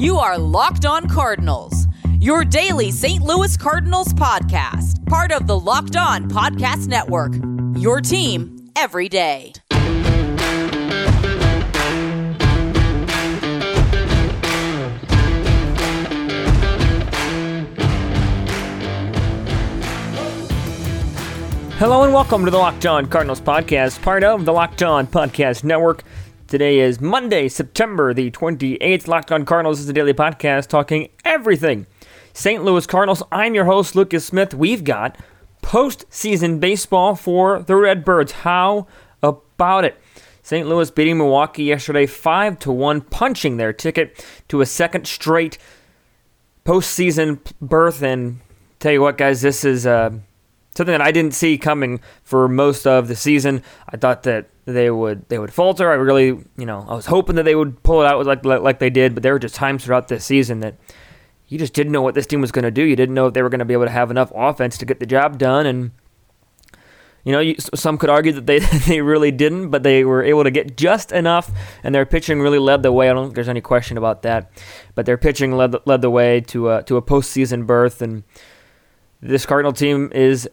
You 0.00 0.16
are 0.16 0.38
Locked 0.38 0.86
On 0.86 1.06
Cardinals, 1.06 1.86
your 2.20 2.42
daily 2.42 2.90
St. 2.90 3.22
Louis 3.22 3.54
Cardinals 3.58 4.14
podcast, 4.14 5.04
part 5.04 5.30
of 5.30 5.46
the 5.46 5.60
Locked 5.60 5.94
On 5.94 6.26
Podcast 6.26 6.86
Network. 6.86 7.34
Your 7.78 8.00
team 8.00 8.70
every 8.76 9.10
day. 9.10 9.52
Hello 21.76 22.04
and 22.04 22.14
welcome 22.14 22.46
to 22.46 22.50
the 22.50 22.56
Locked 22.56 22.86
On 22.86 23.04
Cardinals 23.04 23.42
podcast, 23.42 24.00
part 24.00 24.24
of 24.24 24.46
the 24.46 24.52
Locked 24.54 24.82
On 24.82 25.06
Podcast 25.06 25.62
Network. 25.62 26.04
Today 26.50 26.80
is 26.80 27.00
Monday, 27.00 27.46
September 27.46 28.12
the 28.12 28.28
28th. 28.32 29.06
Locked 29.06 29.30
On 29.30 29.44
Cardinals 29.44 29.78
is 29.78 29.88
a 29.88 29.92
daily 29.92 30.12
podcast 30.12 30.66
talking 30.66 31.08
everything 31.24 31.86
St. 32.32 32.64
Louis 32.64 32.84
Cardinals. 32.88 33.22
I'm 33.30 33.54
your 33.54 33.66
host, 33.66 33.94
Lucas 33.94 34.26
Smith. 34.26 34.52
We've 34.52 34.82
got 34.82 35.16
postseason 35.62 36.58
baseball 36.58 37.14
for 37.14 37.62
the 37.62 37.76
Redbirds. 37.76 38.32
How 38.32 38.88
about 39.22 39.84
it? 39.84 39.96
St. 40.42 40.66
Louis 40.66 40.90
beating 40.90 41.18
Milwaukee 41.18 41.62
yesterday 41.62 42.04
5 42.04 42.58
to 42.58 42.72
1, 42.72 43.02
punching 43.02 43.56
their 43.56 43.72
ticket 43.72 44.26
to 44.48 44.60
a 44.60 44.66
second 44.66 45.06
straight 45.06 45.56
postseason 46.64 47.38
berth. 47.60 48.02
And 48.02 48.40
tell 48.80 48.90
you 48.90 49.02
what, 49.02 49.16
guys, 49.16 49.40
this 49.40 49.64
is. 49.64 49.86
Uh, 49.86 50.18
something 50.74 50.92
that 50.92 51.02
I 51.02 51.12
didn't 51.12 51.34
see 51.34 51.58
coming 51.58 52.00
for 52.22 52.48
most 52.48 52.86
of 52.86 53.08
the 53.08 53.16
season. 53.16 53.62
I 53.88 53.96
thought 53.96 54.22
that 54.22 54.48
they 54.72 54.90
would 54.90 55.28
they 55.28 55.38
would 55.38 55.52
falter. 55.52 55.90
I 55.90 55.94
really, 55.94 56.26
you 56.26 56.66
know, 56.66 56.84
I 56.88 56.94
was 56.94 57.06
hoping 57.06 57.36
that 57.36 57.44
they 57.44 57.54
would 57.54 57.82
pull 57.82 58.02
it 58.02 58.06
out 58.06 58.24
like 58.26 58.44
like, 58.44 58.60
like 58.60 58.78
they 58.78 58.90
did, 58.90 59.14
but 59.14 59.22
there 59.22 59.32
were 59.32 59.38
just 59.38 59.54
times 59.54 59.84
throughout 59.84 60.08
this 60.08 60.24
season 60.24 60.60
that 60.60 60.76
you 61.48 61.58
just 61.58 61.74
didn't 61.74 61.92
know 61.92 62.02
what 62.02 62.14
this 62.14 62.26
team 62.26 62.40
was 62.40 62.52
going 62.52 62.64
to 62.64 62.70
do. 62.70 62.82
You 62.82 62.96
didn't 62.96 63.14
know 63.14 63.26
if 63.26 63.34
they 63.34 63.42
were 63.42 63.48
going 63.48 63.58
to 63.58 63.64
be 63.64 63.74
able 63.74 63.86
to 63.86 63.90
have 63.90 64.10
enough 64.10 64.32
offense 64.34 64.78
to 64.78 64.86
get 64.86 65.00
the 65.00 65.06
job 65.06 65.38
done, 65.38 65.66
and 65.66 65.90
you 67.24 67.32
know, 67.32 67.40
you, 67.40 67.56
some 67.58 67.98
could 67.98 68.08
argue 68.08 68.32
that 68.32 68.46
they 68.46 68.58
they 68.86 69.00
really 69.00 69.30
didn't, 69.30 69.70
but 69.70 69.82
they 69.82 70.04
were 70.04 70.22
able 70.22 70.44
to 70.44 70.50
get 70.50 70.76
just 70.76 71.12
enough, 71.12 71.50
and 71.82 71.94
their 71.94 72.06
pitching 72.06 72.40
really 72.40 72.58
led 72.58 72.82
the 72.82 72.92
way. 72.92 73.10
I 73.10 73.12
don't 73.12 73.26
think 73.26 73.34
there's 73.34 73.48
any 73.48 73.60
question 73.60 73.98
about 73.98 74.22
that, 74.22 74.50
but 74.94 75.06
their 75.06 75.18
pitching 75.18 75.52
led 75.52 75.74
led 75.86 76.02
the 76.02 76.10
way 76.10 76.40
to 76.42 76.70
a, 76.70 76.82
to 76.84 76.96
a 76.96 77.02
postseason 77.02 77.66
berth, 77.66 78.00
and 78.00 78.22
this 79.20 79.44
Cardinal 79.44 79.72
team 79.72 80.10
is 80.14 80.48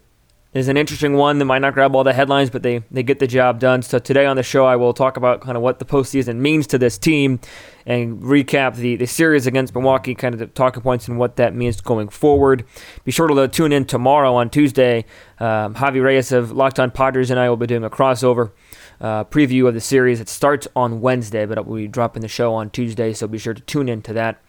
is 0.58 0.68
an 0.68 0.78
interesting 0.78 1.16
one 1.16 1.40
that 1.40 1.46
might 1.46 1.60
not 1.60 1.74
grab 1.74 1.96
all 1.96 2.04
the 2.04 2.14
headlines, 2.14 2.50
but 2.50 2.64
they, 2.64 2.84
they 2.90 3.04
get 3.04 3.20
the 3.20 3.28
job 3.28 3.60
done. 3.60 3.82
So 3.82 4.00
today 4.00 4.26
on 4.26 4.36
the 4.36 4.44
show, 4.44 4.66
I 4.66 4.76
will 4.76 4.94
talk 4.94 5.18
about 5.18 5.42
kind 5.42 5.58
of 5.58 5.64
what 5.64 5.80
the 5.80 5.86
postseason 5.86 6.38
means 6.38 6.68
to 6.68 6.78
this 6.78 6.98
team 6.98 7.40
and 7.86 8.22
recap 8.22 8.76
the, 8.76 8.96
the 8.96 9.08
series 9.08 9.48
against 9.48 9.74
Milwaukee, 9.74 10.16
kind 10.16 10.34
of 10.34 10.40
the 10.40 10.48
talking 10.48 10.82
points 10.82 11.08
and 11.08 11.18
what 11.18 11.36
that 11.38 11.56
means 11.56 11.82
going 11.82 12.10
forward. 12.10 12.66
Be 13.04 13.12
sure 13.12 13.28
to 13.28 13.48
tune 13.48 13.74
in 13.74 13.86
tomorrow 13.86 14.36
on 14.36 14.50
Tuesday. 14.50 15.06
Um, 15.40 15.76
Javi 15.76 16.04
Reyes 16.04 16.32
of 16.32 16.52
Locked 16.52 16.80
On 16.80 16.92
Padres 16.92 17.30
and 17.30 17.40
I 17.40 17.50
will 17.50 17.58
be 17.58 17.68
doing 17.68 17.84
a 17.84 17.90
crossover 17.90 18.52
uh, 19.00 19.24
preview 19.26 19.68
of 19.68 19.74
the 19.74 19.82
series. 19.82 20.20
It 20.20 20.30
starts 20.30 20.68
on 20.76 21.02
Wednesday, 21.02 21.46
but 21.46 21.66
we'll 21.66 21.78
be 21.78 21.88
dropping 21.88 22.22
the 22.22 22.28
show 22.28 22.54
on 22.54 22.70
Tuesday, 22.70 23.14
so 23.14 23.28
be 23.28 23.38
sure 23.38 23.54
to 23.54 23.62
tune 23.62 23.90
in 23.90 24.02
to 24.04 24.14
that. 24.14 24.42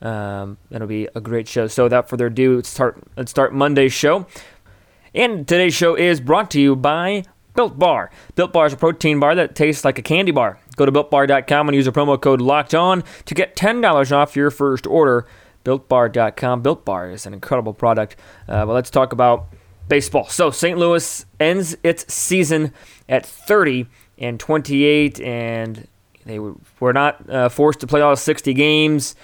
Um, 0.00 0.58
it'll 0.70 0.86
be 0.86 1.08
a 1.14 1.20
great 1.20 1.48
show. 1.48 1.66
So 1.66 1.84
without 1.84 2.08
further 2.08 2.26
ado, 2.26 2.56
let's 2.56 2.68
start, 2.68 3.02
let's 3.16 3.30
start 3.30 3.52
Monday's 3.52 3.92
show. 3.92 4.26
And 5.18 5.48
today's 5.48 5.74
show 5.74 5.96
is 5.96 6.20
brought 6.20 6.48
to 6.52 6.60
you 6.60 6.76
by 6.76 7.24
Built 7.56 7.76
Bar. 7.76 8.12
Built 8.36 8.52
Bar 8.52 8.66
is 8.66 8.72
a 8.72 8.76
protein 8.76 9.18
bar 9.18 9.34
that 9.34 9.56
tastes 9.56 9.84
like 9.84 9.98
a 9.98 10.02
candy 10.02 10.30
bar. 10.30 10.60
Go 10.76 10.86
to 10.86 10.92
builtbar.com 10.92 11.68
and 11.68 11.74
use 11.74 11.86
the 11.86 11.90
promo 11.90 12.20
code 12.20 12.40
locked 12.40 12.72
on 12.72 13.02
to 13.24 13.34
get 13.34 13.56
$10 13.56 14.12
off 14.12 14.36
your 14.36 14.52
first 14.52 14.86
order. 14.86 15.26
BuiltBar.com. 15.64 16.62
Built 16.62 16.84
Bar 16.84 17.10
is 17.10 17.26
an 17.26 17.34
incredible 17.34 17.74
product. 17.74 18.14
Uh, 18.48 18.64
but 18.64 18.74
let's 18.74 18.90
talk 18.90 19.12
about 19.12 19.48
baseball. 19.88 20.28
So 20.28 20.52
St. 20.52 20.78
Louis 20.78 21.26
ends 21.40 21.76
its 21.82 22.14
season 22.14 22.72
at 23.08 23.26
30 23.26 23.88
and 24.18 24.38
28, 24.38 25.20
and 25.20 25.88
they 26.26 26.38
were 26.38 26.92
not 26.92 27.28
uh, 27.28 27.48
forced 27.48 27.80
to 27.80 27.88
play 27.88 28.02
all 28.02 28.14
60 28.14 28.54
games, 28.54 29.16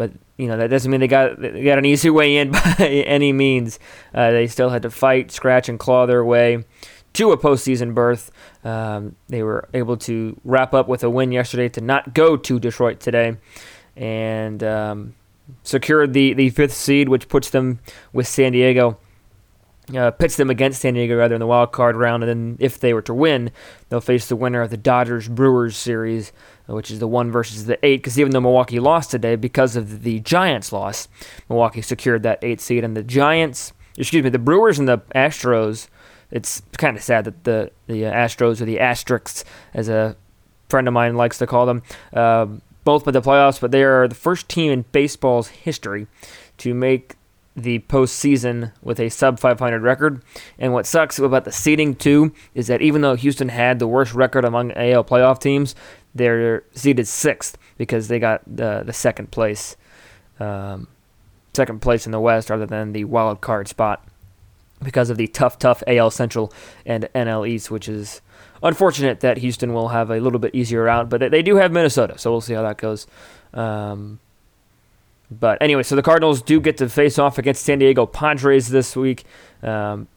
but 0.00 0.10
you 0.38 0.48
know 0.48 0.56
that 0.56 0.70
doesn't 0.70 0.90
mean 0.90 1.00
they 1.00 1.08
got 1.08 1.38
they 1.38 1.62
got 1.62 1.76
an 1.76 1.84
easy 1.84 2.08
way 2.08 2.38
in 2.38 2.50
by 2.78 2.86
any 2.88 3.34
means. 3.34 3.78
Uh, 4.14 4.30
they 4.30 4.46
still 4.46 4.70
had 4.70 4.80
to 4.80 4.88
fight, 4.88 5.30
scratch, 5.30 5.68
and 5.68 5.78
claw 5.78 6.06
their 6.06 6.24
way 6.24 6.64
to 7.12 7.32
a 7.32 7.36
postseason 7.36 7.92
berth. 7.92 8.32
Um, 8.64 9.16
they 9.28 9.42
were 9.42 9.68
able 9.74 9.98
to 9.98 10.40
wrap 10.42 10.72
up 10.72 10.88
with 10.88 11.04
a 11.04 11.10
win 11.10 11.32
yesterday 11.32 11.68
to 11.68 11.82
not 11.82 12.14
go 12.14 12.38
to 12.38 12.58
Detroit 12.58 12.98
today, 12.98 13.36
and 13.94 14.64
um, 14.64 15.16
secured 15.64 16.14
the 16.14 16.32
the 16.32 16.48
fifth 16.48 16.72
seed, 16.72 17.10
which 17.10 17.28
puts 17.28 17.50
them 17.50 17.80
with 18.14 18.26
San 18.26 18.52
Diego. 18.52 18.96
Uh, 19.94 20.10
pits 20.10 20.36
them 20.36 20.50
against 20.50 20.80
San 20.80 20.94
Diego 20.94 21.16
rather 21.16 21.34
in 21.34 21.40
the 21.40 21.46
wild 21.46 21.72
card 21.72 21.96
round, 21.96 22.22
and 22.22 22.30
then 22.30 22.56
if 22.60 22.78
they 22.78 22.94
were 22.94 23.02
to 23.02 23.14
win, 23.14 23.50
they'll 23.88 24.00
face 24.00 24.28
the 24.28 24.36
winner 24.36 24.62
of 24.62 24.70
the 24.70 24.76
Dodgers 24.76 25.28
Brewers 25.28 25.76
series 25.76 26.32
which 26.72 26.90
is 26.90 26.98
the 26.98 27.08
one 27.08 27.30
versus 27.30 27.66
the 27.66 27.84
eight. 27.84 27.98
Because 27.98 28.18
even 28.18 28.32
though 28.32 28.40
Milwaukee 28.40 28.80
lost 28.80 29.10
today 29.10 29.36
because 29.36 29.76
of 29.76 30.02
the 30.02 30.20
Giants' 30.20 30.72
loss, 30.72 31.08
Milwaukee 31.48 31.82
secured 31.82 32.22
that 32.22 32.42
eight 32.42 32.60
seed. 32.60 32.84
And 32.84 32.96
the 32.96 33.02
Giants, 33.02 33.72
excuse 33.96 34.22
me, 34.22 34.30
the 34.30 34.38
Brewers 34.38 34.78
and 34.78 34.88
the 34.88 34.98
Astros. 35.14 35.88
It's 36.30 36.62
kind 36.78 36.96
of 36.96 37.02
sad 37.02 37.24
that 37.24 37.44
the 37.44 37.72
the 37.86 38.02
Astros 38.02 38.60
or 38.60 38.64
the 38.64 38.78
Asterisks, 38.78 39.44
as 39.74 39.88
a 39.88 40.16
friend 40.68 40.86
of 40.86 40.94
mine 40.94 41.16
likes 41.16 41.38
to 41.38 41.46
call 41.46 41.66
them, 41.66 41.82
uh, 42.12 42.46
both 42.84 43.04
made 43.04 43.14
the 43.14 43.20
playoffs, 43.20 43.60
but 43.60 43.72
they 43.72 43.82
are 43.82 44.06
the 44.06 44.14
first 44.14 44.48
team 44.48 44.70
in 44.70 44.84
baseball's 44.92 45.48
history 45.48 46.06
to 46.58 46.72
make 46.72 47.16
the 47.62 47.80
postseason 47.80 48.72
with 48.82 49.00
a 49.00 49.08
sub 49.08 49.38
500 49.38 49.82
record. 49.82 50.22
And 50.58 50.72
what 50.72 50.86
sucks 50.86 51.18
about 51.18 51.44
the 51.44 51.52
seeding 51.52 51.94
too 51.94 52.32
is 52.54 52.66
that 52.66 52.82
even 52.82 53.02
though 53.02 53.14
Houston 53.14 53.48
had 53.48 53.78
the 53.78 53.88
worst 53.88 54.14
record 54.14 54.44
among 54.44 54.72
AL 54.72 55.04
playoff 55.04 55.40
teams, 55.40 55.74
they're 56.14 56.64
seeded 56.72 57.06
sixth 57.06 57.56
because 57.76 58.08
they 58.08 58.18
got 58.18 58.42
the 58.46 58.82
the 58.84 58.92
second 58.92 59.30
place, 59.30 59.76
um, 60.38 60.88
second 61.54 61.80
place 61.80 62.06
in 62.06 62.12
the 62.12 62.20
West, 62.20 62.50
rather 62.50 62.66
than 62.66 62.92
the 62.92 63.04
wild 63.04 63.40
card 63.40 63.68
spot 63.68 64.04
because 64.82 65.10
of 65.10 65.16
the 65.16 65.26
tough, 65.26 65.58
tough 65.58 65.82
AL 65.86 66.10
Central 66.10 66.52
and 66.86 67.08
NL 67.14 67.48
East, 67.48 67.70
which 67.70 67.88
is 67.88 68.20
unfortunate 68.62 69.20
that 69.20 69.38
Houston 69.38 69.72
will 69.72 69.88
have 69.88 70.10
a 70.10 70.20
little 70.20 70.38
bit 70.38 70.54
easier 70.54 70.88
out. 70.88 71.08
But 71.08 71.30
they 71.30 71.42
do 71.42 71.56
have 71.56 71.72
Minnesota, 71.72 72.18
so 72.18 72.30
we'll 72.30 72.40
see 72.40 72.54
how 72.54 72.62
that 72.62 72.78
goes. 72.78 73.06
Um, 73.52 74.20
but 75.30 75.60
anyway, 75.62 75.82
so 75.82 75.94
the 75.94 76.02
Cardinals 76.02 76.42
do 76.42 76.60
get 76.60 76.76
to 76.78 76.88
face 76.88 77.18
off 77.18 77.38
against 77.38 77.62
San 77.62 77.78
Diego 77.78 78.04
Padres 78.06 78.68
this 78.68 78.96
week. 78.96 79.24
Um, 79.62 80.08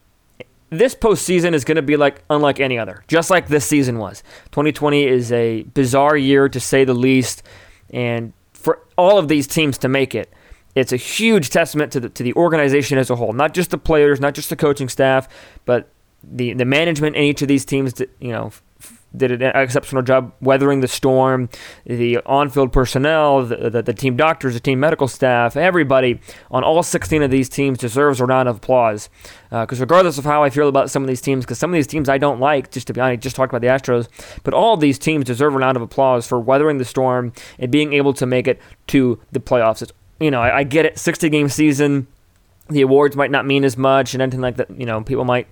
this 0.71 0.95
postseason 0.95 1.53
is 1.53 1.63
going 1.63 1.75
to 1.75 1.83
be 1.83 1.97
like 1.97 2.23
unlike 2.29 2.59
any 2.59 2.79
other, 2.79 3.03
just 3.07 3.29
like 3.29 3.47
this 3.47 3.65
season 3.65 3.99
was. 3.99 4.23
2020 4.51 5.05
is 5.05 5.31
a 5.31 5.63
bizarre 5.63 6.17
year 6.17 6.49
to 6.49 6.59
say 6.59 6.83
the 6.83 6.95
least, 6.95 7.43
and 7.91 8.33
for 8.53 8.79
all 8.97 9.19
of 9.19 9.27
these 9.27 9.45
teams 9.45 9.77
to 9.79 9.87
make 9.87 10.15
it, 10.15 10.33
it's 10.73 10.91
a 10.91 10.97
huge 10.97 11.51
testament 11.51 11.91
to 11.91 11.99
the 11.99 12.09
to 12.09 12.23
the 12.23 12.33
organization 12.33 12.97
as 12.97 13.11
a 13.11 13.15
whole, 13.15 13.33
not 13.33 13.53
just 13.53 13.69
the 13.69 13.77
players, 13.77 14.19
not 14.19 14.33
just 14.33 14.49
the 14.49 14.55
coaching 14.55 14.89
staff, 14.89 15.27
but 15.65 15.89
the 16.23 16.53
the 16.53 16.65
management 16.65 17.15
in 17.15 17.21
each 17.23 17.43
of 17.43 17.47
these 17.47 17.65
teams. 17.65 18.01
You 18.19 18.31
know, 18.31 18.51
did 19.15 19.31
an 19.31 19.55
exceptional 19.55 20.01
job 20.01 20.33
weathering 20.41 20.81
the 20.81 20.87
storm. 20.87 21.49
The 21.85 22.17
on-field 22.25 22.71
personnel, 22.71 23.45
the, 23.45 23.69
the, 23.69 23.81
the, 23.81 23.93
team 23.93 24.15
doctors, 24.17 24.53
the 24.53 24.59
team 24.59 24.79
medical 24.79 25.07
staff, 25.07 25.55
everybody 25.55 26.19
on 26.49 26.63
all 26.63 26.81
16 26.81 27.21
of 27.21 27.31
these 27.31 27.49
teams 27.49 27.77
deserves 27.77 28.19
a 28.19 28.25
round 28.25 28.49
of 28.49 28.57
applause. 28.57 29.09
Because 29.49 29.79
uh, 29.79 29.83
regardless 29.83 30.17
of 30.17 30.25
how 30.25 30.43
I 30.43 30.49
feel 30.49 30.67
about 30.67 30.89
some 30.89 31.03
of 31.03 31.07
these 31.07 31.21
teams, 31.21 31.45
because 31.45 31.59
some 31.59 31.69
of 31.69 31.75
these 31.75 31.87
teams 31.87 32.09
I 32.09 32.17
don't 32.17 32.39
like, 32.39 32.71
just 32.71 32.87
to 32.87 32.93
be 32.93 33.01
honest, 33.01 33.21
just 33.21 33.35
talked 33.35 33.53
about 33.53 33.61
the 33.61 33.67
Astros, 33.67 34.07
but 34.43 34.53
all 34.53 34.77
these 34.77 34.97
teams 34.97 35.25
deserve 35.25 35.53
a 35.53 35.57
round 35.57 35.77
of 35.77 35.83
applause 35.83 36.27
for 36.27 36.39
weathering 36.39 36.79
the 36.79 36.85
storm 36.85 37.33
and 37.59 37.71
being 37.71 37.93
able 37.93 38.13
to 38.13 38.25
make 38.25 38.47
it 38.47 38.59
to 38.87 39.19
the 39.31 39.39
playoffs. 39.39 39.81
It's, 39.81 39.91
you 40.19 40.31
know, 40.31 40.41
I, 40.41 40.59
I 40.59 40.63
get 40.63 40.85
it, 40.85 40.95
60-game 40.95 41.49
season. 41.49 42.07
The 42.69 42.81
awards 42.81 43.15
might 43.15 43.29
not 43.29 43.45
mean 43.45 43.63
as 43.63 43.77
much, 43.77 44.13
and 44.15 44.21
anything 44.21 44.41
like 44.41 44.55
that. 44.55 44.71
You 44.71 44.85
know, 44.85 45.03
people 45.03 45.25
might 45.25 45.47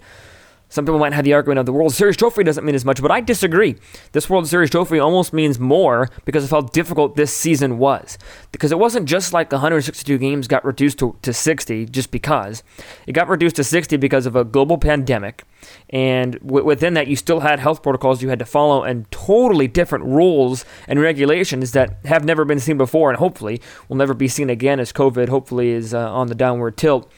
some 0.72 0.86
people 0.86 1.00
might 1.00 1.12
have 1.12 1.26
the 1.26 1.34
argument 1.34 1.60
of 1.60 1.66
the 1.66 1.74
World 1.74 1.94
Series 1.94 2.16
trophy 2.16 2.46
doesn't 2.46 2.64
mean 2.64 2.76
as 2.76 2.86
much, 2.86 3.02
but 3.02 3.12
I 3.12 3.20
disagree. 3.20 3.76
This 4.14 4.30
World 4.30 4.48
Series 4.48 4.70
trophy 4.70 5.00
almost 5.00 5.34
means 5.34 5.60
more 5.60 6.10
because 6.24 6.46
of 6.46 6.50
how 6.50 6.62
difficult 6.62 7.18
this 7.18 7.36
season 7.36 7.78
was. 7.78 8.18
Because 8.54 8.72
it 8.72 8.80
wasn't 8.80 9.06
just 9.06 9.34
like 9.34 9.52
162 9.52 10.18
games 10.18 10.48
got 10.48 10.64
reduced 10.64 10.98
to, 11.00 11.18
to 11.24 11.34
60 11.34 11.88
just 11.88 12.10
because. 12.10 12.64
It 13.06 13.12
got 13.12 13.28
reduced 13.28 13.58
to 13.58 13.66
60 13.66 13.98
because 13.98 14.26
of 14.26 14.38
a 14.38 14.46
global 14.46 14.78
pandemic. 14.78 15.44
And 15.90 16.40
w- 16.40 16.64
within 16.64 16.94
that, 16.94 17.08
you 17.08 17.18
still 17.18 17.42
had 17.42 17.60
health 17.60 17.84
protocols 17.84 18.22
you 18.22 18.30
had 18.30 18.40
to 18.40 18.46
follow 18.46 18.84
and 18.84 19.12
totally 19.12 19.68
different 19.68 20.06
rules 20.06 20.64
and 20.88 21.02
regulations 21.02 21.74
that 21.74 21.98
have 22.06 22.24
never 22.24 22.46
been 22.46 22.62
seen 22.62 22.78
before 22.78 23.10
and 23.10 23.20
hopefully 23.20 23.62
will 23.90 23.98
never 23.98 24.14
be 24.14 24.30
seen 24.30 24.50
again 24.50 24.80
as 24.80 24.94
COVID 24.94 25.28
hopefully 25.28 25.72
is 25.72 25.94
uh, 25.94 26.14
on 26.14 26.28
the 26.28 26.36
downward 26.36 26.78
tilt. 26.78 27.12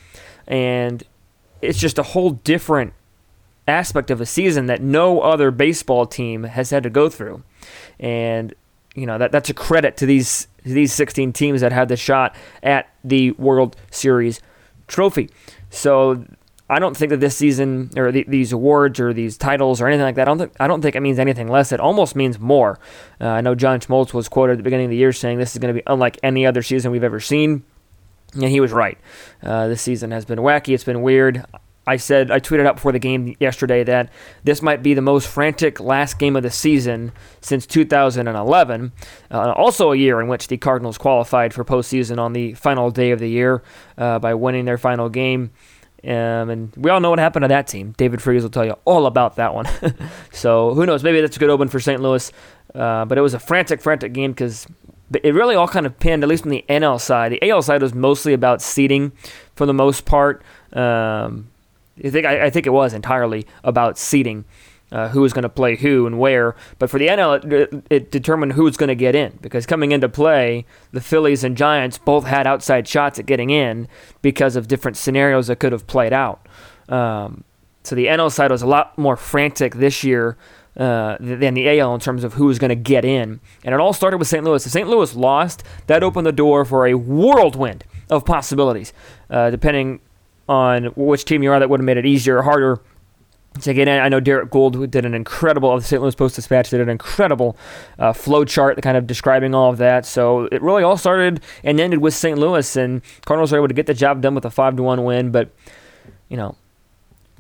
And 0.48 1.04
it's 1.62 1.78
just 1.80 2.00
a 2.00 2.04
whole 2.04 2.32
different 2.32 2.94
aspect 3.68 4.12
of 4.12 4.20
a 4.20 4.26
season 4.26 4.66
that 4.68 4.82
no 4.82 5.22
other 5.22 5.52
baseball 5.52 6.06
team 6.06 6.44
has 6.44 6.70
had 6.70 6.84
to 6.84 6.90
go 6.90 7.10
through. 7.10 7.44
And 8.00 8.54
you 8.96 9.06
know 9.06 9.18
that 9.18 9.32
that's 9.32 9.50
a 9.50 9.54
credit 9.54 9.98
to 9.98 10.06
these 10.06 10.48
these 10.64 10.94
16 10.94 11.34
teams 11.34 11.62
that 11.62 11.72
had 11.72 11.90
the 11.90 11.98
shot 11.98 12.36
at 12.62 12.90
the 13.04 13.32
World 13.32 13.76
Series 13.92 14.40
trophy. 14.88 15.30
So 15.70 16.26
I 16.70 16.80
don't 16.80 16.96
think 16.96 17.10
that 17.10 17.20
this 17.20 17.36
season 17.36 17.92
or 17.98 18.12
the, 18.12 18.26
these 18.28 18.52
awards 18.52 19.00
or 19.00 19.14
these 19.14 19.38
titles 19.38 19.82
or 19.82 19.88
anything 19.88 20.06
like 20.06 20.16
that. 20.16 20.24
I 20.24 20.26
don't 20.26 20.38
think 20.38 20.54
I 20.60 20.68
don't 20.68 20.82
think 20.82 20.96
it 20.96 21.02
means 21.02 21.20
anything 21.20 21.48
less. 21.48 21.72
It 21.72 21.80
almost 21.80 22.16
means 22.16 22.40
more. 22.40 22.80
Uh, 23.20 23.28
I 23.28 23.42
know 23.42 23.56
John 23.56 23.80
Smoltz 23.80 24.14
was 24.14 24.30
quoted 24.30 24.54
at 24.54 24.58
the 24.58 24.64
beginning 24.64 24.86
of 24.86 24.92
the 24.92 24.98
year 24.98 25.12
saying 25.12 25.40
this 25.40 25.54
is 25.54 25.60
going 25.60 25.74
to 25.74 25.80
be 25.80 25.84
unlike 25.88 26.18
any 26.24 26.46
other 26.46 26.64
season 26.64 26.92
we've 26.92 27.04
ever 27.04 27.20
seen, 27.20 27.64
and 28.34 28.46
he 28.46 28.60
was 28.60 28.72
right. 28.72 28.98
Uh, 29.42 29.68
this 29.68 29.82
season 29.82 30.12
has 30.12 30.26
been 30.26 30.40
wacky. 30.40 30.74
It's 30.74 30.84
been 30.84 31.02
weird. 31.02 31.46
I 31.86 31.98
said 31.98 32.32
I 32.32 32.40
tweeted 32.40 32.66
out 32.66 32.76
before 32.76 32.92
the 32.92 33.00
game 33.00 33.36
yesterday 33.40 33.84
that 33.84 34.10
this 34.44 34.62
might 34.62 34.82
be 34.82 34.94
the 34.94 35.02
most 35.02 35.28
frantic 35.28 35.80
last 35.80 36.18
game 36.18 36.36
of 36.36 36.44
the 36.44 36.52
season 36.52 37.12
since 37.42 37.66
2011. 37.66 38.92
Uh, 39.30 39.52
also, 39.52 39.92
a 39.92 39.96
year 39.96 40.22
in 40.22 40.28
which 40.28 40.48
the 40.48 40.58
Cardinals 40.58 40.98
qualified 40.98 41.54
for 41.54 41.66
postseason 41.66 42.20
on 42.20 42.34
the 42.34 42.54
final 42.54 42.90
day 42.90 43.12
of 43.12 43.20
the 43.20 43.30
year 43.30 43.64
uh, 43.98 44.20
by 44.20 44.34
winning 44.34 44.66
their 44.66 44.78
final 44.78 45.10
game. 45.10 45.52
Um, 46.06 46.50
and 46.50 46.74
we 46.76 46.90
all 46.90 47.00
know 47.00 47.10
what 47.10 47.20
happened 47.20 47.44
to 47.44 47.48
that 47.48 47.68
team. 47.68 47.94
David 47.98 48.22
Freese 48.22 48.44
will 48.44 48.50
tell 48.50 48.66
you 48.66 48.76
all 48.84 49.06
about 49.06 49.38
that 49.38 49.54
one. 49.54 49.68
so 50.32 50.74
who 50.74 50.86
knows? 50.86 51.04
Maybe 51.04 51.22
that's 51.22 51.38
a 51.38 51.40
good 51.40 51.50
open 51.50 51.70
for 51.70 51.80
St. 51.80 52.02
Louis. 52.02 52.32
Uh, 52.76 53.06
but 53.06 53.18
it 53.18 53.22
was 53.22 53.34
a 53.34 53.40
frantic, 53.40 53.82
frantic 53.82 54.12
game 54.12 54.32
because 54.32 54.68
it 55.24 55.34
really 55.34 55.56
all 55.56 55.68
kind 55.68 55.86
of 55.86 55.98
pinned, 56.00 56.24
at 56.24 56.30
least 56.30 56.44
on 56.44 56.50
the 56.50 56.66
NL 56.68 57.00
side. 57.00 57.32
The 57.32 57.50
AL 57.50 57.62
side 57.62 57.82
was 57.82 57.94
mostly 57.94 58.34
about 58.34 58.62
seeding 58.62 59.12
for 59.56 59.66
the 59.66 59.74
most 59.74 60.06
part. 60.06 60.44
Um, 60.74 61.50
I 61.98 62.10
think 62.10 62.26
I, 62.26 62.46
I, 62.46 62.50
think 62.50 62.66
it 62.66 62.72
was 62.72 62.94
entirely 62.94 63.46
about 63.64 63.98
seeding, 63.98 64.46
uh, 64.92 65.10
who 65.10 65.22
was 65.22 65.34
going 65.34 65.44
to 65.44 65.50
play 65.50 65.76
who 65.76 66.08
and 66.08 66.20
where. 66.20 66.56
But 66.80 66.90
for 66.90 66.98
the 66.98 67.08
NL, 67.08 67.52
it, 67.52 67.86
it 67.90 68.12
determined 68.12 68.54
who 68.54 68.64
was 68.64 68.78
going 68.78 68.88
to 68.88 68.96
get 68.96 69.16
in 69.16 69.38
because 69.42 69.66
coming 69.66 69.92
into 69.92 70.10
play, 70.10 70.66
the 70.92 71.02
Phillies 71.02 71.44
and 71.44 71.58
Giants 71.58 71.98
both 71.98 72.26
had 72.26 72.48
outside 72.48 72.88
shots 72.88 73.20
at 73.20 73.26
getting 73.26 73.50
in 73.50 73.88
because 74.22 74.56
of 74.56 74.68
different 74.68 74.98
scenarios 74.98 75.48
that 75.48 75.60
could 75.60 75.72
have 75.72 75.88
played 75.88 76.14
out. 76.14 76.48
Um, 76.90 77.44
so 77.84 77.96
the 77.96 78.08
NL 78.08 78.32
side 78.32 78.52
was 78.52 78.62
a 78.62 78.68
lot 78.68 78.98
more 78.98 79.18
frantic 79.18 79.76
this 79.76 80.04
year 80.04 80.38
uh, 80.78 81.18
than 81.20 81.54
the 81.54 81.80
AL 81.80 81.94
in 81.94 82.00
terms 82.00 82.24
of 82.24 82.34
who 82.34 82.46
was 82.46 82.58
going 82.58 82.70
to 82.70 82.76
get 82.76 83.06
in. 83.06 83.40
And 83.64 83.74
it 83.76 83.80
all 83.80 83.94
started 83.94 84.18
with 84.18 84.28
St. 84.28 84.44
Louis. 84.44 84.66
If 84.66 84.72
St. 84.72 84.88
Louis 84.88 85.14
lost, 85.16 85.64
that 85.88 86.02
opened 86.02 86.26
the 86.26 86.32
door 86.32 86.66
for 86.66 86.88
a 86.88 86.96
whirlwind 86.96 87.84
of 88.10 88.26
possibilities, 88.26 88.94
uh, 89.30 89.50
depending 89.50 90.00
on 90.48 90.86
which 90.96 91.26
team 91.26 91.44
you 91.44 91.52
are, 91.52 91.60
that 91.60 91.70
would 91.70 91.80
have 91.80 91.86
made 91.86 91.98
it 91.98 92.06
easier 92.06 92.40
or 92.40 92.44
harder 92.44 92.82
to 93.62 93.74
get 93.74 93.88
in. 93.88 94.00
I 94.00 94.10
know 94.10 94.20
Derek 94.20 94.50
Goold 94.50 94.90
did 94.90 95.06
an 95.06 95.14
incredible, 95.14 95.76
the 95.76 95.84
St. 95.84 96.02
Louis 96.02 96.16
Post 96.16 96.36
Dispatch 96.36 96.70
did 96.70 96.82
an 96.82 96.90
incredible 96.90 97.56
uh, 98.00 98.14
flow 98.14 98.46
chart 98.46 98.82
kind 98.82 98.98
of 98.98 99.06
describing 99.06 99.54
all 99.54 99.70
of 99.70 99.78
that. 99.78 100.06
So 100.06 100.46
it 100.52 100.62
really 100.62 100.84
all 100.84 100.98
started 100.98 101.42
and 101.64 101.80
ended 101.80 102.00
with 102.00 102.14
St. 102.14 102.38
Louis, 102.38 102.76
and 102.76 103.02
Cardinals 103.26 103.52
were 103.52 103.60
able 103.60 103.68
to 103.68 103.74
get 103.74 103.86
the 103.86 103.94
job 103.94 104.22
done 104.22 104.36
with 104.36 104.46
a 104.46 104.50
5 104.50 104.76
to 104.78 104.84
1 104.84 105.04
win. 105.04 105.32
But, 105.32 105.50
you 106.30 106.38
know, 106.38 106.56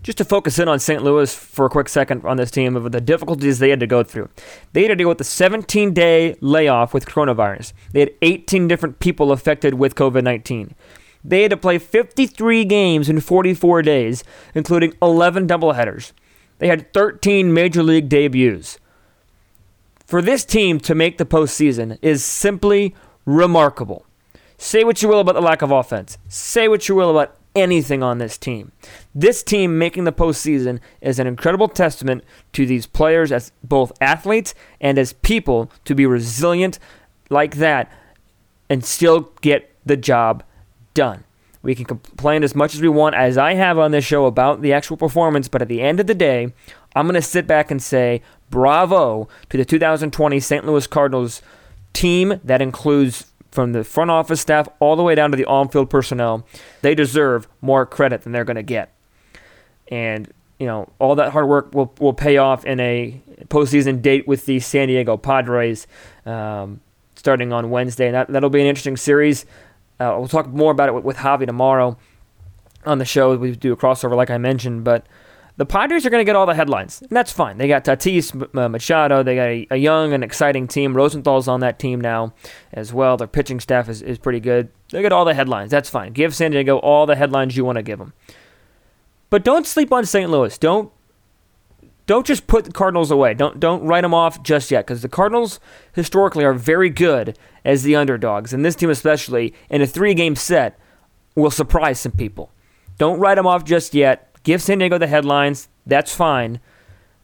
just 0.03 0.17
to 0.17 0.25
focus 0.25 0.59
in 0.59 0.67
on 0.67 0.79
St. 0.79 1.01
Louis 1.01 1.33
for 1.33 1.65
a 1.65 1.69
quick 1.69 1.89
second 1.89 2.25
on 2.25 2.37
this 2.37 2.51
team 2.51 2.75
of 2.75 2.91
the 2.91 3.01
difficulties 3.01 3.59
they 3.59 3.69
had 3.69 3.79
to 3.79 3.87
go 3.87 4.03
through. 4.03 4.29
They 4.73 4.83
had 4.83 4.89
to 4.89 4.95
deal 4.95 5.09
with 5.09 5.17
the 5.17 5.23
17 5.23 5.93
day 5.93 6.35
layoff 6.41 6.93
with 6.93 7.05
coronavirus. 7.05 7.73
They 7.93 8.01
had 8.01 8.11
18 8.21 8.67
different 8.67 8.99
people 8.99 9.31
affected 9.31 9.75
with 9.75 9.95
COVID 9.95 10.23
19. 10.23 10.75
They 11.23 11.43
had 11.43 11.51
to 11.51 11.57
play 11.57 11.77
53 11.77 12.65
games 12.65 13.09
in 13.09 13.19
44 13.19 13.81
days, 13.81 14.23
including 14.53 14.93
11 15.01 15.47
doubleheaders. 15.47 16.11
They 16.59 16.67
had 16.67 16.93
13 16.93 17.53
major 17.53 17.83
league 17.83 18.09
debuts. 18.09 18.77
For 20.05 20.21
this 20.21 20.45
team 20.45 20.79
to 20.81 20.95
make 20.95 21.17
the 21.17 21.25
postseason 21.25 21.97
is 22.01 22.23
simply 22.23 22.93
remarkable. 23.25 24.05
Say 24.57 24.83
what 24.83 25.01
you 25.01 25.07
will 25.07 25.19
about 25.19 25.35
the 25.35 25.41
lack 25.41 25.61
of 25.61 25.71
offense. 25.71 26.17
Say 26.27 26.67
what 26.67 26.87
you 26.87 26.95
will 26.95 27.09
about 27.09 27.37
anything 27.55 28.03
on 28.03 28.17
this 28.17 28.37
team. 28.37 28.71
This 29.13 29.43
team 29.43 29.77
making 29.77 30.03
the 30.03 30.11
postseason 30.11 30.79
is 31.01 31.19
an 31.19 31.27
incredible 31.27 31.67
testament 31.67 32.23
to 32.53 32.65
these 32.65 32.85
players 32.85 33.31
as 33.31 33.51
both 33.63 33.91
athletes 34.01 34.53
and 34.81 34.97
as 34.97 35.13
people 35.13 35.71
to 35.85 35.95
be 35.95 36.05
resilient 36.05 36.79
like 37.29 37.55
that 37.55 37.91
and 38.69 38.83
still 38.83 39.31
get 39.41 39.75
the 39.85 39.97
job 39.97 40.43
done. 40.93 41.23
We 41.61 41.75
can 41.75 41.85
complain 41.85 42.43
as 42.43 42.55
much 42.55 42.75
as 42.75 42.81
we 42.81 42.89
want, 42.89 43.15
as 43.15 43.37
I 43.37 43.53
have 43.53 43.79
on 43.79 43.91
this 43.91 44.03
show, 44.03 44.25
about 44.25 44.61
the 44.61 44.73
actual 44.73 44.97
performance, 44.97 45.47
but 45.47 45.61
at 45.61 45.69
the 45.69 45.81
end 45.81 46.01
of 46.01 46.07
the 46.07 46.13
day, 46.13 46.53
I'm 46.95 47.05
going 47.05 47.15
to 47.15 47.21
sit 47.21 47.47
back 47.47 47.71
and 47.71 47.81
say 47.81 48.21
bravo 48.49 49.27
to 49.49 49.57
the 49.57 49.65
2020 49.65 50.39
St. 50.39 50.65
Louis 50.65 50.85
Cardinals 50.87 51.41
team 51.93 52.39
that 52.43 52.61
includes 52.61 53.31
from 53.51 53.71
the 53.71 53.83
front 53.83 54.11
office 54.11 54.41
staff 54.41 54.67
all 54.79 54.95
the 54.95 55.03
way 55.03 55.15
down 55.15 55.31
to 55.31 55.37
the 55.37 55.45
on 55.45 55.69
field 55.69 55.89
personnel. 55.89 56.45
They 56.81 56.95
deserve 56.95 57.47
more 57.61 57.85
credit 57.85 58.23
than 58.23 58.31
they're 58.31 58.43
going 58.43 58.55
to 58.55 58.63
get. 58.63 58.91
And, 59.89 60.31
you 60.59 60.65
know, 60.65 60.89
all 60.99 61.15
that 61.15 61.31
hard 61.31 61.47
work 61.47 61.73
will, 61.73 61.93
will 61.99 62.13
pay 62.13 62.37
off 62.37 62.65
in 62.65 62.79
a 62.79 63.21
postseason 63.45 64.01
date 64.01 64.27
with 64.27 64.45
the 64.45 64.59
San 64.59 64.87
Diego 64.87 65.17
Padres 65.17 65.87
um, 66.25 66.81
starting 67.15 67.53
on 67.53 67.69
Wednesday. 67.69 68.11
That, 68.11 68.27
that'll 68.27 68.49
be 68.49 68.61
an 68.61 68.67
interesting 68.67 68.97
series. 68.97 69.45
Uh, 69.99 70.15
we'll 70.17 70.27
talk 70.27 70.47
more 70.47 70.71
about 70.71 70.89
it 70.89 70.93
with, 70.93 71.03
with 71.03 71.17
Javi 71.17 71.45
tomorrow 71.45 71.97
on 72.85 72.97
the 72.97 73.05
show. 73.05 73.35
We 73.35 73.55
do 73.55 73.73
a 73.73 73.77
crossover, 73.77 74.15
like 74.15 74.29
I 74.29 74.37
mentioned, 74.37 74.83
but 74.83 75.05
the 75.55 75.65
Padres 75.65 76.05
are 76.05 76.09
going 76.09 76.21
to 76.21 76.25
get 76.25 76.35
all 76.35 76.47
the 76.47 76.55
headlines, 76.55 77.01
and 77.01 77.11
that's 77.11 77.31
fine. 77.31 77.59
They 77.59 77.67
got 77.67 77.85
Tatis 77.85 78.57
uh, 78.57 78.69
Machado. 78.69 79.21
They 79.21 79.35
got 79.35 79.47
a, 79.47 79.67
a, 79.71 79.77
young 79.77 80.11
and 80.13 80.23
exciting 80.23 80.67
team. 80.67 80.95
Rosenthal's 80.95 81.47
on 81.47 81.59
that 81.59 81.77
team 81.77 82.01
now 82.01 82.33
as 82.71 82.91
well. 82.91 83.17
Their 83.17 83.27
pitching 83.27 83.59
staff 83.59 83.87
is, 83.87 84.01
is 84.01 84.17
pretty 84.17 84.39
good. 84.39 84.69
They 84.89 85.01
get 85.03 85.11
all 85.11 85.25
the 85.25 85.35
headlines. 85.35 85.69
That's 85.69 85.89
fine. 85.89 86.13
Give 86.13 86.33
San 86.33 86.51
Diego 86.51 86.77
all 86.77 87.05
the 87.05 87.15
headlines 87.15 87.55
you 87.55 87.65
want 87.65 87.75
to 87.75 87.83
give 87.83 87.99
them. 87.99 88.13
But 89.29 89.43
don't 89.43 89.67
sleep 89.67 89.91
on 89.91 90.05
St. 90.05 90.29
Louis. 90.29 90.57
Don't 90.57 90.91
don't 92.05 92.25
just 92.25 92.47
put 92.47 92.65
the 92.65 92.71
Cardinals 92.71 93.11
away. 93.11 93.33
Don't 93.33 93.59
don't 93.59 93.83
write 93.83 94.01
them 94.01 94.13
off 94.13 94.43
just 94.43 94.71
yet 94.71 94.85
because 94.85 95.01
the 95.01 95.09
Cardinals 95.09 95.59
historically 95.93 96.43
are 96.43 96.53
very 96.53 96.89
good 96.89 97.37
as 97.63 97.83
the 97.83 97.95
underdogs, 97.95 98.53
and 98.53 98.65
this 98.65 98.75
team 98.75 98.89
especially 98.89 99.53
in 99.69 99.81
a 99.81 99.87
three-game 99.87 100.35
set 100.35 100.77
will 101.35 101.51
surprise 101.51 101.99
some 101.99 102.11
people. 102.11 102.51
Don't 102.97 103.19
write 103.19 103.35
them 103.35 103.47
off 103.47 103.63
just 103.63 103.93
yet. 103.93 104.29
Give 104.43 104.61
San 104.61 104.79
Diego 104.79 104.97
the 104.97 105.07
headlines. 105.07 105.69
That's 105.85 106.13
fine. 106.13 106.59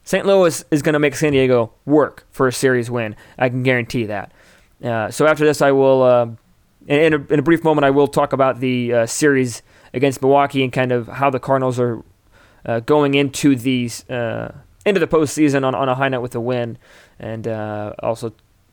St. 0.04 0.26
Louis 0.26 0.64
is 0.70 0.82
going 0.82 0.94
to 0.94 0.98
make 0.98 1.14
San 1.14 1.32
Diego 1.32 1.72
work 1.84 2.26
for 2.30 2.48
a 2.48 2.52
series 2.52 2.90
win. 2.90 3.14
I 3.38 3.48
can 3.48 3.62
guarantee 3.62 4.06
that. 4.06 4.32
Uh, 4.82 5.10
so 5.10 5.26
after 5.26 5.44
this, 5.44 5.60
I 5.60 5.72
will, 5.72 6.02
uh, 6.02 6.26
in, 6.86 7.12
a, 7.12 7.32
in, 7.32 7.38
a, 7.38 7.42
brief 7.42 7.62
moment, 7.62 7.84
I 7.84 7.90
will 7.90 8.08
talk 8.08 8.32
about 8.32 8.60
the 8.60 8.92
uh, 8.92 9.06
series 9.06 9.62
against 9.92 10.22
Milwaukee 10.22 10.64
and 10.64 10.72
kind 10.72 10.90
of 10.90 11.06
how 11.06 11.28
the 11.28 11.38
Cardinals 11.38 11.78
are 11.78 12.02
uh, 12.64 12.80
going 12.80 13.14
into 13.14 13.54
these 13.54 14.08
uh, 14.08 14.52
into 14.86 15.00
the 15.00 15.06
postseason 15.06 15.64
on, 15.64 15.74
on 15.74 15.88
a 15.88 15.94
high 15.94 16.08
note 16.08 16.20
with 16.20 16.34
a 16.34 16.40
win, 16.40 16.78
and 17.18 17.46
uh, 17.46 17.92
also 18.02 18.32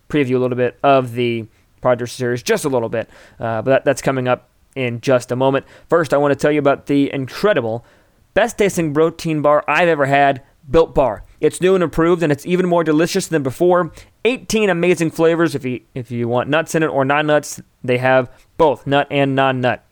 preview 0.09 0.35
a 0.35 0.39
little 0.39 0.57
bit 0.57 0.77
of 0.83 1.13
the 1.13 1.45
Padres 1.81 2.11
series, 2.11 2.41
just 2.43 2.65
a 2.65 2.69
little 2.69 2.89
bit. 2.89 3.09
but 3.37 3.65
that, 3.65 3.85
that's 3.85 4.01
coming 4.01 4.27
up 4.27 4.49
in 4.75 5.01
just 5.01 5.31
a 5.31 5.35
moment. 5.35 5.65
First, 5.89 6.13
I 6.13 6.17
want 6.17 6.31
to 6.31 6.35
tell 6.35 6.51
you 6.51 6.59
about 6.59 6.85
the 6.85 7.11
incredible 7.11 7.83
best 8.33 8.57
tasting 8.57 8.93
protein 8.93 9.41
bar 9.41 9.63
I've 9.67 9.87
ever 9.87 10.05
had, 10.05 10.43
Built 10.69 10.93
Bar. 10.93 11.23
It's 11.39 11.61
new 11.61 11.75
and 11.75 11.83
improved, 11.83 12.21
and 12.21 12.31
it's 12.31 12.45
even 12.45 12.67
more 12.67 12.83
delicious 12.83 13.27
than 13.27 13.41
before. 13.41 13.91
18 14.25 14.69
amazing 14.69 15.11
flavors. 15.11 15.55
If 15.55 15.65
you 15.65 15.81
if 15.95 16.11
you 16.11 16.27
want 16.27 16.49
nuts 16.49 16.75
in 16.75 16.83
it 16.83 16.87
or 16.87 17.05
non 17.05 17.27
nuts, 17.27 17.61
they 17.83 17.97
have 17.97 18.29
both 18.57 18.85
nut 18.85 19.07
and 19.09 19.35
non 19.35 19.61
nut. 19.61 19.83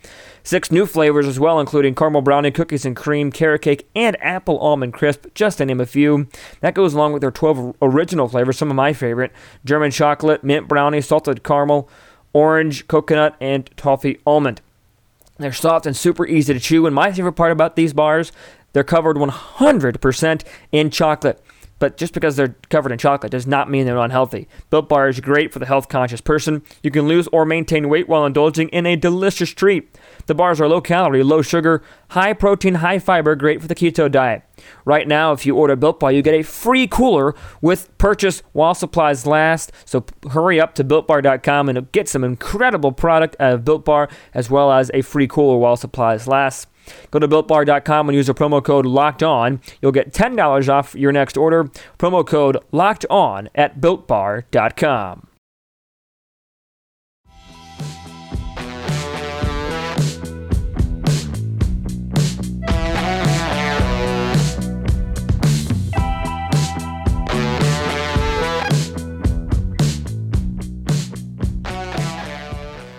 Six 0.46 0.72
new 0.72 0.86
flavors 0.86 1.26
as 1.26 1.40
well, 1.40 1.60
including 1.60 1.96
caramel 1.96 2.22
brownie, 2.22 2.52
cookies 2.52 2.86
and 2.86 2.96
cream, 2.96 3.32
carrot 3.32 3.64
cake, 3.64 3.90
and 3.96 4.16
apple 4.22 4.60
almond 4.60 4.94
crisp, 4.94 5.26
just 5.34 5.58
to 5.58 5.66
name 5.66 5.82
a 5.82 5.88
few. 5.88 6.28
That 6.62 6.76
goes 6.76 6.94
along 6.94 7.14
with 7.14 7.22
their 7.22 7.32
12 7.32 7.78
original 7.82 8.28
flavors, 8.28 8.56
some 8.56 8.70
of 8.70 8.76
my 8.76 8.94
favorite 8.94 9.32
German 9.66 9.90
chocolate, 9.90 10.44
mint 10.44 10.68
brownie, 10.68 11.02
salted 11.02 11.44
caramel, 11.44 11.90
orange, 12.32 12.88
coconut, 12.88 13.36
and 13.42 13.68
toffee 13.76 14.20
almond. 14.24 14.62
They're 15.38 15.52
soft 15.52 15.88
and 15.88 15.98
super 15.98 16.28
easy 16.28 16.54
to 16.54 16.60
chew. 16.60 16.86
And 16.86 16.94
my 16.94 17.12
favorite 17.12 17.34
part 17.34 17.52
about 17.52 17.76
these 17.76 17.94
bars, 17.94 18.32
they're 18.74 18.84
covered 18.84 19.18
100% 19.18 20.44
in 20.72 20.92
chocolate. 20.92 21.42
But 21.80 21.98
just 21.98 22.14
because 22.14 22.36
they're 22.36 22.56
covered 22.70 22.92
in 22.92 22.98
chocolate 22.98 23.32
does 23.32 23.48
not 23.48 23.70
mean 23.70 23.86
they're 23.86 23.98
unhealthy. 23.98 24.48
Built 24.70 24.88
Bar 24.88 25.10
is 25.10 25.20
great 25.20 25.52
for 25.52 25.60
the 25.60 25.66
health 25.66 25.90
conscious 25.90 26.22
person. 26.22 26.62
You 26.84 26.92
can 26.92 27.08
lose 27.08 27.28
or 27.30 27.46
maintain 27.46 27.90
weight 27.90 28.08
while 28.08 28.26
indulging 28.26 28.70
in 28.70 28.86
a 28.86 28.96
delicious 28.96 29.50
treat. 29.50 29.90
The 30.28 30.36
bars 30.36 30.60
are 30.60 30.68
low 30.68 30.82
calorie, 30.82 31.24
low 31.24 31.42
sugar, 31.42 31.84
high 32.10 32.34
protein, 32.34 32.76
high 32.76 33.00
fiber, 33.00 33.36
great 33.36 33.62
for 33.62 33.68
the 33.68 33.76
keto 33.76 34.12
diet. 34.12 34.44
Right 34.86 35.08
now, 35.08 35.32
if 35.32 35.46
you 35.46 35.56
order 35.56 35.76
Built 35.76 36.00
Bar, 36.00 36.12
you 36.12 36.22
get 36.22 36.34
a 36.34 36.44
free 36.44 36.88
cooler 36.88 37.36
with 37.62 37.96
purchase 37.98 38.42
while 38.54 38.74
supplies 38.74 39.26
last. 39.26 39.72
So 39.86 40.06
hurry 40.32 40.60
up 40.60 40.74
to 40.76 40.84
builtbar.com 40.84 41.70
and 41.70 41.92
get 41.92 42.08
some 42.10 42.24
incredible 42.24 42.92
product 42.92 43.36
out 43.40 43.54
of 43.54 43.66
Built 43.66 43.86
Bar 43.86 44.10
as 44.34 44.50
well 44.50 44.72
as 44.72 44.90
a 44.94 45.02
free 45.02 45.28
cooler 45.28 45.58
while 45.58 45.76
supplies 45.76 46.28
last. 46.28 46.68
Go 47.12 47.20
to 47.20 47.28
builtbar.com 47.28 48.10
and 48.10 48.16
use 48.16 48.28
the 48.28 48.36
promo 48.36 48.64
code 48.64 48.86
locked 48.86 49.24
on. 49.24 49.60
You'll 49.82 49.92
get 49.92 50.14
$10 50.14 50.70
off 50.70 50.96
your 50.96 51.12
next 51.12 51.36
order. 51.36 51.66
Promo 51.98 52.26
code 52.26 52.58
locked 52.72 53.06
on 53.10 53.50
at 53.56 53.82
builtbar.com. 53.82 55.28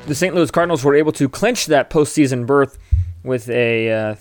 the 0.07 0.15
St. 0.15 0.35
Louis 0.35 0.51
Cardinals 0.51 0.85
were 0.85 0.95
able 0.95 1.13
to 1.13 1.29
clinch 1.29 1.67
that 1.67 1.91
postseason 1.91 2.47
berth 2.47 2.79
with 3.25 3.51
a 3.51 3.91
uh, 3.91 4.15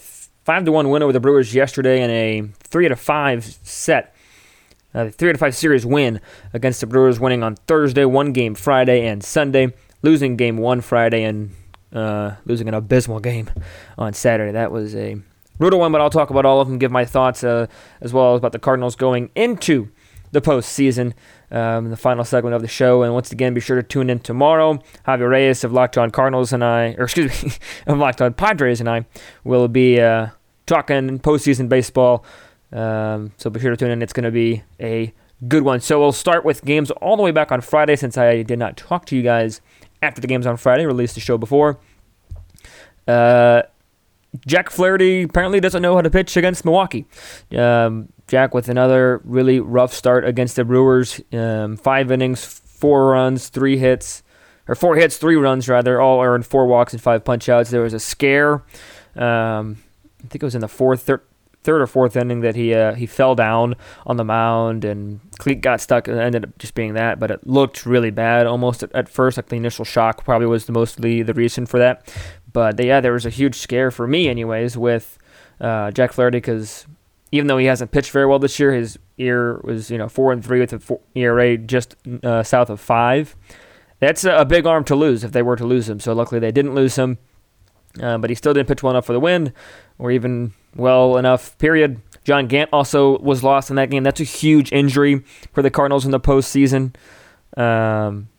five 0.44 0.66
to 0.66 0.72
one 0.72 0.90
win 0.90 1.04
over 1.04 1.14
the 1.14 1.20
Brewers 1.20 1.54
yesterday 1.54 2.02
and 2.02 2.12
a 2.12 2.54
three 2.60 2.88
to 2.88 2.96
five 2.96 3.46
set, 3.46 4.16
uh, 4.94 5.10
three 5.10 5.32
to 5.32 5.38
five 5.38 5.56
series 5.56 5.86
win 5.86 6.20
against 6.54 6.82
the 6.82 6.88
Brewers, 6.88 7.20
winning 7.20 7.44
on 7.44 7.56
Thursday, 7.68 8.04
one 8.04 8.34
game 8.34 8.56
Friday 8.56 9.06
and 9.06 9.24
Sunday, 9.24 9.74
losing 10.02 10.36
game 10.36 10.58
one 10.58 10.82
Friday 10.82 11.24
and 11.24 11.52
uh, 11.94 12.36
losing 12.46 12.68
an 12.68 12.74
abysmal 12.74 13.20
game 13.20 13.50
on 13.98 14.14
Saturday. 14.14 14.52
That 14.52 14.72
was 14.72 14.96
a 14.96 15.18
brutal 15.60 15.80
one, 15.80 15.92
but 15.92 16.02
I'll 16.02 16.10
talk 16.10 16.32
about 16.32 16.46
all 16.46 16.60
of 16.60 16.68
them, 16.68 16.80
give 16.80 16.92
my 16.92 17.06
thoughts 17.06 17.44
uh, 17.44 17.68
as 18.02 18.12
well 18.12 18.34
as 18.34 18.40
about 18.40 18.54
the 18.54 18.60
Cardinals 18.60 18.96
going 18.96 19.30
into 19.36 19.92
the 20.32 20.42
postseason 20.42 21.14
um, 21.52 21.90
the 21.90 21.98
final 21.98 22.24
segment 22.24 22.56
of 22.56 22.62
the 22.62 22.68
show. 22.68 23.04
And 23.04 23.14
once 23.14 23.32
again, 23.32 23.54
be 23.54 23.62
sure 23.62 23.78
to 23.78 23.84
tune 23.84 24.10
in 24.10 24.20
tomorrow. 24.20 24.80
Javier 25.08 25.30
Reyes 25.30 25.64
of 25.64 25.72
Locked 25.72 25.98
On 25.98 26.12
Cardinals 26.12 26.54
and 26.54 26.64
I, 26.64 26.96
or 26.98 27.06
excuse 27.06 27.44
me, 27.44 27.52
of 27.88 27.98
Locked 27.98 28.22
On 28.22 28.34
Padres 28.34 28.80
and 28.80 28.90
I 28.90 29.06
will 29.44 29.68
be 29.68 30.00
uh, 30.00 30.28
talking 30.66 31.20
postseason 31.20 31.70
baseball. 31.70 32.26
Um, 32.72 33.32
so 33.38 33.50
be 33.50 33.60
sure 33.60 33.72
to 33.72 33.78
tune 33.78 33.92
in. 33.92 34.02
It's 34.02 34.14
going 34.14 34.26
to 34.26 34.32
be 34.32 34.64
a 34.80 35.14
good 35.48 35.64
one. 35.64 35.80
So 35.80 36.00
we'll 36.00 36.12
start 36.12 36.44
with 36.44 36.66
games 36.66 36.92
all 36.92 37.16
the 37.16 37.24
way 37.24 37.32
back 37.32 37.52
on 37.52 37.62
Friday 37.62 37.96
since 37.96 38.18
I 38.18 38.44
did 38.44 38.60
not 38.60 38.78
talk 38.78 39.06
to 39.08 39.16
you 39.16 39.22
guys 39.22 39.62
after 40.02 40.22
the 40.22 40.28
games 40.28 40.46
on 40.46 40.58
Friday, 40.58 40.86
released 40.86 41.16
the 41.16 41.22
show 41.22 41.38
before. 41.38 41.80
Uh, 43.08 43.64
Jack 44.46 44.70
Flaherty 44.70 45.24
apparently 45.24 45.60
doesn't 45.60 45.82
know 45.82 45.96
how 45.96 46.02
to 46.02 46.10
pitch 46.10 46.36
against 46.36 46.66
Milwaukee. 46.66 47.06
Um, 47.58 48.10
Jack 48.28 48.54
with 48.54 48.70
another 48.70 49.22
really 49.24 49.60
rough 49.60 49.94
start 49.94 50.26
against 50.26 50.56
the 50.56 50.66
Brewers. 50.66 51.22
Um, 51.32 51.78
five 51.78 52.12
innings, 52.12 52.44
four 52.44 53.10
runs, 53.12 53.50
three 53.50 53.78
hits, 53.78 54.24
or 54.68 54.76
four 54.76 54.96
hits, 54.96 55.18
three 55.18 55.36
runs 55.36 55.70
rather, 55.70 56.02
all 56.02 56.22
earned, 56.22 56.46
four 56.46 56.66
walks 56.66 56.94
and 56.94 57.02
five 57.02 57.24
punchouts. 57.24 57.70
There 57.70 57.82
was 57.82 57.94
a 57.94 58.00
scare. 58.00 58.64
Um, 59.16 59.78
I 60.24 60.28
think 60.28 60.42
it 60.42 60.44
was 60.44 60.56
in 60.56 60.62
the 60.62 60.68
fourth, 60.68 61.04
thir- 61.04 61.22
third 61.66 61.82
or 61.82 61.88
fourth 61.88 62.16
inning 62.16 62.42
that 62.42 62.56
he 62.56 62.74
uh, 62.74 62.94
he 62.94 63.06
fell 63.06 63.36
down 63.36 63.76
on 64.06 64.18
the 64.18 64.24
mound 64.24 64.86
and 64.86 65.20
Cleek 65.38 65.62
got 65.62 65.82
stuck. 65.82 66.08
and 66.08 66.20
ended 66.20 66.46
up 66.46 66.58
just 66.58 66.74
being 66.76 66.94
that, 66.94 67.20
but 67.20 67.32
it 67.32 67.46
looked 67.46 67.86
really 67.86 68.12
bad 68.12 68.48
almost 68.48 68.84
at, 68.84 68.92
at 68.94 69.10
first. 69.10 69.38
Like 69.38 69.48
the 69.48 69.56
initial 69.56 69.86
shock 69.86 70.24
probably 70.24 70.48
was 70.48 70.66
the 70.66 70.72
mostly 70.72 71.22
the 71.22 71.34
reason 71.34 71.66
for 71.66 71.80
that. 71.80 72.12
But 72.54 72.84
yeah, 72.84 73.02
there 73.02 73.14
was 73.14 73.26
a 73.26 73.30
huge 73.30 73.56
scare 73.56 73.92
for 73.92 74.08
me, 74.08 74.30
anyways, 74.30 74.78
with 74.78 75.18
uh, 75.60 75.92
Jack 75.92 76.14
Flaherty 76.14 76.38
because 76.38 76.86
even 77.36 77.48
though 77.48 77.58
he 77.58 77.66
hasn't 77.66 77.92
pitched 77.92 78.12
very 78.12 78.26
well 78.26 78.40
this 78.40 78.60
year, 78.60 78.74
his 78.74 78.98
ERA 79.18 79.60
was 79.64 79.92
you 79.92 79.98
know 79.98 80.08
four 80.08 80.32
and 80.32 80.44
three 80.44 80.60
with 80.60 80.74
a 80.74 80.80
four, 80.80 81.02
ERA 81.16 81.58
just 81.58 81.96
uh, 82.24 82.44
south 82.44 82.70
of 82.70 82.80
five. 82.80 83.36
That's 84.00 84.24
a, 84.24 84.46
big 84.46 84.66
arm 84.66 84.84
to 84.86 84.96
lose 84.96 85.24
if 85.24 85.32
they 85.32 85.42
were 85.42 85.56
to 85.56 85.66
lose 85.66 85.90
him. 85.90 86.00
So 86.00 86.14
luckily 86.14 86.40
they 86.40 86.52
didn't 86.52 86.76
lose 86.76 86.96
him, 86.96 87.18
uh, 88.02 88.18
but 88.18 88.30
he 88.30 88.36
still 88.36 88.54
didn't 88.54 88.68
pitch 88.68 88.84
well 88.84 88.92
enough 88.92 89.06
for 89.06 89.14
the 89.14 89.20
win, 89.20 89.54
or 89.98 90.12
even 90.12 90.54
well 90.76 91.18
enough. 91.18 91.58
Period. 91.58 92.02
John 92.24 92.48
Gant 92.48 92.70
also 92.74 93.20
was 93.20 93.44
lost 93.44 93.70
in 93.70 93.76
that 93.76 93.90
game. 93.90 94.04
That's 94.04 94.20
a 94.20 94.26
huge 94.26 94.72
injury 94.72 95.24
for 95.54 95.62
the 95.62 95.70
Cardinals 95.70 96.06
in 96.06 96.12
the 96.12 96.20
postseason. 96.20 96.96
Um, 97.56 98.30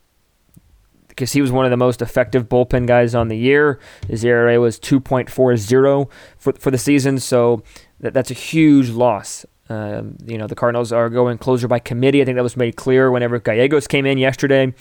because 1.08 1.32
he 1.32 1.40
was 1.40 1.50
one 1.50 1.64
of 1.64 1.70
the 1.70 1.78
most 1.78 2.02
effective 2.02 2.46
bullpen 2.46 2.86
guys 2.86 3.14
on 3.14 3.28
the 3.28 3.38
year. 3.38 3.80
His 4.06 4.22
ERA 4.22 4.60
was 4.60 4.78
2.40 4.78 6.10
for 6.36 6.52
for 6.52 6.70
the 6.70 6.78
season, 6.78 7.18
so 7.18 7.62
that, 8.00 8.14
that's 8.14 8.30
a 8.30 8.34
huge 8.34 8.90
loss. 8.90 9.46
Um, 9.68 10.16
you 10.24 10.38
know, 10.38 10.46
the 10.46 10.54
Cardinals 10.54 10.92
are 10.92 11.08
going 11.08 11.38
closer 11.38 11.66
by 11.66 11.78
committee. 11.78 12.22
I 12.22 12.24
think 12.24 12.36
that 12.36 12.42
was 12.42 12.56
made 12.56 12.76
clear 12.76 13.10
whenever 13.10 13.38
Gallegos 13.40 13.86
came 13.88 14.06
in 14.06 14.16
yesterday, 14.16 14.72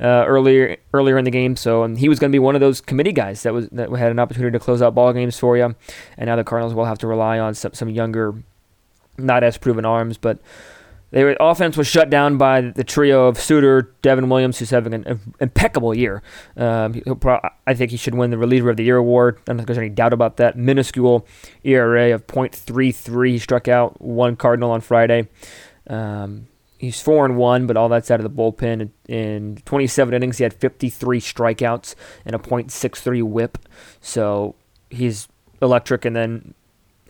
uh, 0.00 0.24
earlier 0.26 0.78
earlier 0.94 1.18
in 1.18 1.24
the 1.24 1.30
game. 1.30 1.54
So 1.56 1.84
um, 1.84 1.96
he 1.96 2.08
was 2.08 2.18
going 2.18 2.30
to 2.30 2.34
be 2.34 2.38
one 2.38 2.54
of 2.54 2.60
those 2.60 2.80
committee 2.80 3.12
guys 3.12 3.42
that 3.42 3.52
was 3.52 3.68
that 3.70 3.90
had 3.90 4.10
an 4.10 4.18
opportunity 4.18 4.56
to 4.58 4.64
close 4.64 4.80
out 4.80 4.94
ball 4.94 5.12
games 5.12 5.38
for 5.38 5.56
you. 5.56 5.74
And 6.16 6.28
now 6.28 6.36
the 6.36 6.44
Cardinals 6.44 6.74
will 6.74 6.86
have 6.86 6.98
to 6.98 7.06
rely 7.06 7.38
on 7.38 7.54
some, 7.54 7.74
some 7.74 7.90
younger, 7.90 8.34
not 9.18 9.44
as 9.44 9.58
proven 9.58 9.84
arms, 9.84 10.16
but 10.16 10.38
their 11.12 11.36
offense 11.40 11.76
was 11.76 11.86
shut 11.86 12.08
down 12.08 12.38
by 12.38 12.62
the 12.62 12.82
trio 12.82 13.28
of 13.28 13.38
Suter, 13.38 13.94
Devin 14.00 14.30
Williams, 14.30 14.58
who's 14.58 14.70
having 14.70 14.94
an 14.94 15.20
impeccable 15.40 15.94
year. 15.94 16.22
Um, 16.56 17.02
I 17.66 17.74
think 17.74 17.90
he 17.90 17.98
should 17.98 18.14
win 18.14 18.30
the 18.30 18.38
Reliever 18.38 18.70
of 18.70 18.78
the 18.78 18.84
Year 18.84 18.96
award. 18.96 19.36
I 19.40 19.42
don't 19.46 19.58
think 19.58 19.66
there's 19.66 19.78
any 19.78 19.90
doubt 19.90 20.14
about 20.14 20.38
that. 20.38 20.56
Minuscule 20.56 21.26
ERA 21.64 22.14
of 22.14 22.26
.33. 22.26 23.28
He 23.28 23.38
struck 23.38 23.68
out 23.68 24.00
one 24.00 24.36
Cardinal 24.36 24.70
on 24.70 24.80
Friday. 24.80 25.28
Um, 25.86 26.48
he's 26.78 27.02
four 27.02 27.26
and 27.26 27.36
one, 27.36 27.66
but 27.66 27.76
all 27.76 27.90
that's 27.90 28.10
out 28.10 28.18
of 28.18 28.24
the 28.24 28.30
bullpen. 28.30 28.88
In 29.06 29.58
27 29.66 30.14
innings, 30.14 30.38
he 30.38 30.44
had 30.44 30.54
53 30.54 31.20
strikeouts 31.20 31.94
and 32.24 32.34
a 32.34 32.38
.63 32.38 33.22
WHIP. 33.22 33.58
So 34.00 34.54
he's 34.88 35.28
electric. 35.60 36.06
And 36.06 36.16
then, 36.16 36.54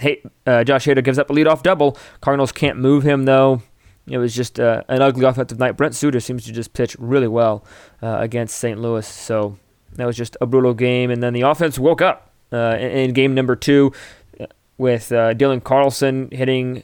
hey, 0.01 0.23
uh, 0.45 0.65
Josh 0.65 0.87
Hader 0.87 1.05
gives 1.05 1.21
up 1.21 1.31
a 1.31 1.33
leadoff 1.33 1.63
double. 1.63 1.97
Cardinals 2.21 2.51
can't 2.51 2.79
move 2.79 3.05
him 3.05 3.27
though. 3.27 3.63
It 4.07 4.19
was 4.19 4.35
just 4.35 4.59
uh, 4.59 4.83
an 4.89 5.01
ugly 5.01 5.25
offensive 5.25 5.59
night. 5.59 5.77
Brent 5.77 5.95
Suter 5.95 6.21
seems 6.21 6.45
to 6.47 6.53
just 6.53 6.73
pitch 6.73 6.97
really 6.99 7.29
well 7.29 7.65
uh, 8.03 8.17
against 8.19 8.57
St. 8.59 8.81
Louis. 8.81 9.07
So 9.07 9.59
that 9.95 10.07
was 10.07 10.17
just 10.17 10.37
a 10.41 10.47
brutal 10.47 10.75
game. 10.75 11.11
And 11.11 11.23
then 11.23 11.33
the 11.33 11.43
offense 11.43 11.79
woke 11.79 12.03
up 12.03 12.33
uh, 12.53 12.77
in, 12.79 12.91
in, 12.91 13.13
game 13.13 13.35
number 13.35 13.55
two 13.55 13.93
uh, 14.41 14.47
with 14.77 15.13
uh, 15.13 15.35
Dylan 15.35 15.63
Carlson 15.63 16.29
hitting 16.33 16.83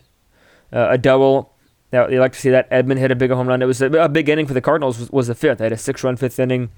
uh, 0.73 0.89
a 0.91 0.99
double. 0.99 1.55
Now, 1.93 2.07
you 2.07 2.21
like 2.21 2.33
to 2.33 2.39
see 2.39 2.51
that. 2.51 2.71
Edman 2.71 2.99
hit 2.99 3.11
a 3.11 3.17
big 3.17 3.31
home 3.31 3.49
run. 3.49 3.63
It 3.63 3.67
was 3.67 3.83
a, 3.83 3.91
a 3.93 4.09
big 4.09 4.29
inning 4.29 4.47
for 4.47 4.55
the 4.55 4.61
Cardinals. 4.61 4.99
Was, 4.99 5.11
was 5.11 5.27
the 5.27 5.35
fifth. 5.35 5.59
They 5.59 5.65
had 5.65 5.73
a 5.73 5.79
six-run 5.79 6.17
fifth 6.17 6.39
inning. 6.39 6.71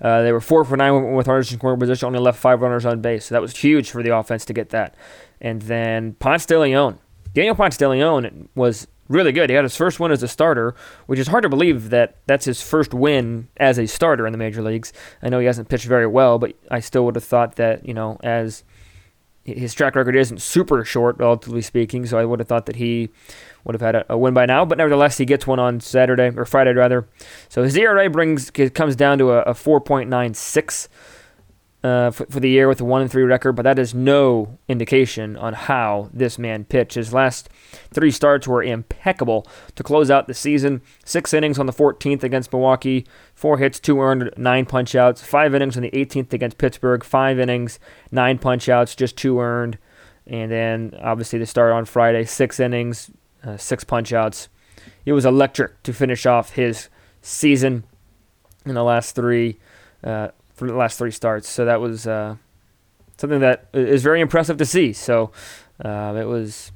Uh, 0.00 0.22
they 0.22 0.30
were 0.30 0.40
four 0.40 0.64
for 0.64 0.76
nine 0.76 1.14
with 1.14 1.26
runners 1.26 1.50
in 1.50 1.58
scoring 1.58 1.80
position, 1.80 2.06
only 2.06 2.18
left 2.18 2.38
five 2.38 2.60
runners 2.60 2.84
on 2.84 3.00
base. 3.00 3.26
So 3.26 3.34
that 3.34 3.42
was 3.42 3.56
huge 3.56 3.90
for 3.90 4.02
the 4.02 4.14
offense 4.14 4.44
to 4.44 4.52
get 4.52 4.68
that. 4.70 4.94
And 5.40 5.62
then 5.62 6.14
Ponce 6.14 6.46
de 6.46 6.58
Leon. 6.58 6.98
Daniel 7.32 7.54
Ponce 7.54 7.76
de 7.76 7.88
Leon 7.88 8.48
was 8.54 8.86
really 9.08 9.32
good. 9.32 9.50
He 9.50 9.56
had 9.56 9.64
his 9.64 9.76
first 9.76 10.00
win 10.00 10.12
as 10.12 10.22
a 10.22 10.28
starter, 10.28 10.74
which 11.06 11.18
is 11.18 11.28
hard 11.28 11.42
to 11.42 11.48
believe 11.48 11.90
that 11.90 12.16
that's 12.26 12.44
his 12.44 12.62
first 12.62 12.94
win 12.94 13.48
as 13.56 13.78
a 13.78 13.86
starter 13.86 14.26
in 14.26 14.32
the 14.32 14.38
major 14.38 14.62
leagues. 14.62 14.92
I 15.22 15.28
know 15.28 15.38
he 15.38 15.46
hasn't 15.46 15.68
pitched 15.68 15.86
very 15.86 16.06
well, 16.06 16.38
but 16.38 16.54
I 16.70 16.80
still 16.80 17.04
would 17.04 17.14
have 17.14 17.24
thought 17.24 17.56
that, 17.56 17.86
you 17.86 17.94
know, 17.94 18.18
as 18.22 18.64
his 19.44 19.74
track 19.74 19.94
record 19.94 20.16
isn't 20.16 20.40
super 20.40 20.84
short, 20.84 21.18
relatively 21.18 21.60
speaking, 21.60 22.06
so 22.06 22.18
I 22.18 22.24
would 22.24 22.38
have 22.40 22.48
thought 22.48 22.66
that 22.66 22.76
he 22.76 23.10
would 23.64 23.74
have 23.74 23.82
had 23.82 23.94
a, 23.94 24.12
a, 24.14 24.18
win 24.18 24.32
by 24.32 24.46
now. 24.46 24.64
But 24.64 24.78
nevertheless, 24.78 25.18
he 25.18 25.26
gets 25.26 25.46
one 25.46 25.58
on 25.58 25.80
Saturday 25.80 26.32
or 26.34 26.46
Friday 26.46 26.72
rather. 26.72 27.06
So 27.48 27.62
his 27.62 27.76
ERA 27.76 28.08
brings 28.08 28.50
comes 28.50 28.96
down 28.96 29.18
to 29.18 29.32
a, 29.32 29.42
a 29.42 29.52
4.96 29.52 30.88
uh, 31.84 32.10
for, 32.10 32.24
for, 32.26 32.40
the 32.40 32.48
year 32.48 32.66
with 32.66 32.80
a 32.80 32.84
one 32.84 33.02
and 33.02 33.10
three 33.10 33.24
record, 33.24 33.52
but 33.52 33.62
that 33.62 33.78
is 33.78 33.92
no 33.92 34.56
indication 34.68 35.36
on 35.36 35.52
how 35.52 36.08
this 36.14 36.38
man 36.38 36.64
pitched. 36.64 36.94
His 36.94 37.12
last 37.12 37.50
three 37.92 38.10
starts 38.10 38.48
were 38.48 38.62
impeccable 38.62 39.46
to 39.74 39.82
close 39.82 40.10
out 40.10 40.26
the 40.26 40.32
season. 40.32 40.80
Six 41.04 41.34
innings 41.34 41.58
on 41.58 41.66
the 41.66 41.74
14th 41.74 42.22
against 42.22 42.50
Milwaukee, 42.54 43.06
four 43.34 43.58
hits, 43.58 43.78
two 43.78 44.00
earned, 44.00 44.30
nine 44.38 44.64
punchouts. 44.64 45.22
Five 45.22 45.54
innings 45.54 45.76
on 45.76 45.82
the 45.82 45.90
18th 45.90 46.32
against 46.32 46.56
Pittsburgh, 46.56 47.04
five 47.04 47.38
innings, 47.38 47.78
nine 48.10 48.38
punchouts, 48.38 48.96
just 48.96 49.18
two 49.18 49.38
earned. 49.38 49.76
And 50.26 50.50
then 50.50 50.98
obviously 51.02 51.38
the 51.38 51.44
start 51.44 51.72
on 51.72 51.84
Friday, 51.84 52.24
six 52.24 52.58
innings, 52.60 53.10
uh, 53.44 53.58
six 53.58 53.84
punchouts. 53.84 54.48
It 55.04 55.12
was 55.12 55.26
electric 55.26 55.82
to 55.82 55.92
finish 55.92 56.24
off 56.24 56.52
his 56.52 56.88
season 57.20 57.84
in 58.64 58.72
the 58.72 58.82
last 58.82 59.14
three. 59.14 59.58
Uh, 60.02 60.28
for 60.54 60.66
the 60.66 60.74
last 60.74 60.98
three 60.98 61.10
starts. 61.10 61.48
So 61.48 61.64
that 61.64 61.80
was 61.80 62.06
uh, 62.06 62.36
something 63.18 63.40
that 63.40 63.68
is 63.72 64.02
very 64.02 64.20
impressive 64.20 64.56
to 64.58 64.64
see. 64.64 64.92
So 64.92 65.32
uh, 65.84 66.14
it 66.16 66.26
was. 66.26 66.72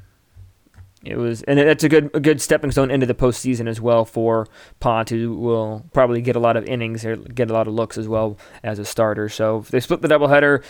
It 1.04 1.16
was, 1.16 1.42
and 1.42 1.60
it's 1.60 1.84
a 1.84 1.88
good 1.88 2.10
a 2.12 2.18
good 2.18 2.42
stepping 2.42 2.72
stone 2.72 2.90
into 2.90 3.06
the 3.06 3.14
postseason 3.14 3.68
as 3.68 3.80
well 3.80 4.04
for 4.04 4.48
Pont, 4.80 5.10
who 5.10 5.32
will 5.32 5.84
probably 5.92 6.20
get 6.20 6.34
a 6.34 6.40
lot 6.40 6.56
of 6.56 6.64
innings 6.64 7.04
or 7.04 7.14
get 7.14 7.50
a 7.50 7.52
lot 7.52 7.68
of 7.68 7.74
looks 7.74 7.96
as 7.96 8.08
well 8.08 8.36
as 8.64 8.80
a 8.80 8.84
starter. 8.84 9.28
So 9.28 9.58
if 9.58 9.68
they 9.68 9.78
split 9.78 10.02
the 10.02 10.08
doubleheader, 10.08 10.64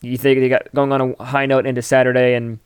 you 0.00 0.16
think 0.16 0.38
they 0.38 0.48
got 0.48 0.72
going 0.74 0.92
on 0.92 1.16
a 1.18 1.24
high 1.24 1.46
note 1.46 1.66
into 1.66 1.82
Saturday. 1.82 2.34
And 2.34 2.60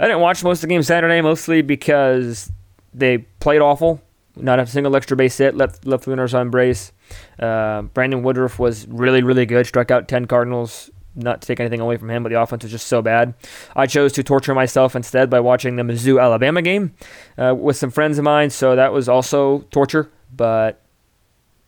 I 0.00 0.06
didn't 0.06 0.22
watch 0.22 0.42
most 0.42 0.58
of 0.58 0.62
the 0.62 0.74
game 0.74 0.82
Saturday, 0.82 1.20
mostly 1.20 1.60
because 1.60 2.50
they 2.94 3.18
played 3.18 3.60
awful. 3.60 4.00
Not 4.34 4.58
a 4.58 4.66
single 4.66 4.96
extra 4.96 5.18
base 5.18 5.36
hit, 5.36 5.54
left 5.54 5.84
left 5.84 6.06
winners 6.06 6.32
on 6.32 6.48
brace. 6.48 6.92
Uh, 7.38 7.82
Brandon 7.82 8.22
Woodruff 8.22 8.58
was 8.58 8.86
really, 8.88 9.22
really 9.22 9.46
good. 9.46 9.66
Struck 9.66 9.90
out 9.90 10.08
10 10.08 10.26
Cardinals. 10.26 10.90
Not 11.14 11.40
to 11.40 11.48
take 11.48 11.58
anything 11.58 11.80
away 11.80 11.96
from 11.96 12.10
him, 12.10 12.22
but 12.22 12.28
the 12.28 12.40
offense 12.40 12.62
was 12.62 12.70
just 12.70 12.86
so 12.86 13.02
bad. 13.02 13.34
I 13.74 13.86
chose 13.86 14.12
to 14.12 14.22
torture 14.22 14.54
myself 14.54 14.94
instead 14.94 15.28
by 15.28 15.40
watching 15.40 15.74
the 15.74 15.82
Mizzou 15.82 16.22
Alabama 16.22 16.62
game 16.62 16.94
uh, 17.36 17.56
with 17.58 17.76
some 17.76 17.90
friends 17.90 18.18
of 18.18 18.24
mine. 18.24 18.50
So 18.50 18.76
that 18.76 18.92
was 18.92 19.08
also 19.08 19.60
torture. 19.72 20.12
But 20.34 20.80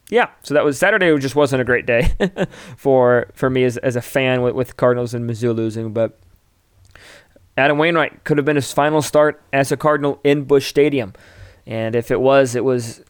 yeah, 0.09 0.29
so 0.43 0.55
that 0.55 0.65
was 0.65 0.79
Saturday. 0.79 1.13
It 1.13 1.19
just 1.19 1.35
wasn't 1.35 1.63
a 1.63 1.65
great 1.65 1.87
day 1.87 2.15
for 2.77 3.29
for 3.35 3.51
me 3.51 3.65
as, 3.65 3.77
as 3.79 3.97
a 3.97 4.03
fan 4.03 4.43
with, 4.43 4.55
with 4.55 4.77
Cardinals 4.77 5.15
and 5.15 5.29
Mizzou 5.29 5.55
losing. 5.55 5.93
But 5.93 6.19
Adam 7.57 7.79
Wainwright 7.79 8.25
could 8.25 8.39
have 8.39 8.45
been 8.45 8.57
his 8.57 8.73
final 8.73 9.03
start 9.03 9.43
as 9.53 9.73
a 9.73 9.77
Cardinal 9.77 10.21
in 10.25 10.45
Busch 10.45 10.69
Stadium. 10.69 11.13
And 11.67 11.95
if 11.95 12.11
it 12.11 12.21
was, 12.21 12.55
it 12.55 12.65
was 12.65 13.03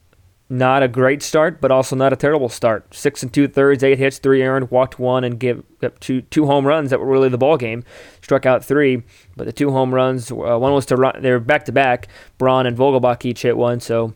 not 0.52 0.82
a 0.82 0.88
great 0.88 1.22
start, 1.22 1.60
but 1.60 1.70
also 1.70 1.94
not 1.94 2.12
a 2.12 2.16
terrible 2.16 2.48
start. 2.48 2.92
Six 2.92 3.22
and 3.22 3.32
two 3.32 3.46
thirds, 3.46 3.84
eight 3.84 3.98
hits, 3.98 4.18
three 4.18 4.42
earned, 4.42 4.72
walked 4.72 4.98
one, 4.98 5.22
and 5.22 5.38
gave 5.38 5.62
up 5.80 6.00
two 6.00 6.22
two 6.22 6.46
home 6.46 6.66
runs 6.66 6.90
that 6.90 6.98
were 6.98 7.06
really 7.06 7.28
the 7.28 7.38
ball 7.38 7.56
game. 7.56 7.84
Struck 8.20 8.44
out 8.44 8.64
three, 8.64 9.04
but 9.36 9.44
the 9.44 9.52
two 9.52 9.70
home 9.70 9.94
runs, 9.94 10.32
uh, 10.32 10.34
one 10.34 10.74
was 10.74 10.86
to 10.86 10.96
run. 10.96 11.22
They 11.22 11.30
were 11.30 11.38
back 11.38 11.66
to 11.66 11.72
back. 11.72 12.08
Braun 12.36 12.66
and 12.66 12.76
Vogelbach 12.76 13.24
each 13.24 13.42
hit 13.42 13.56
one, 13.56 13.78
so 13.78 14.14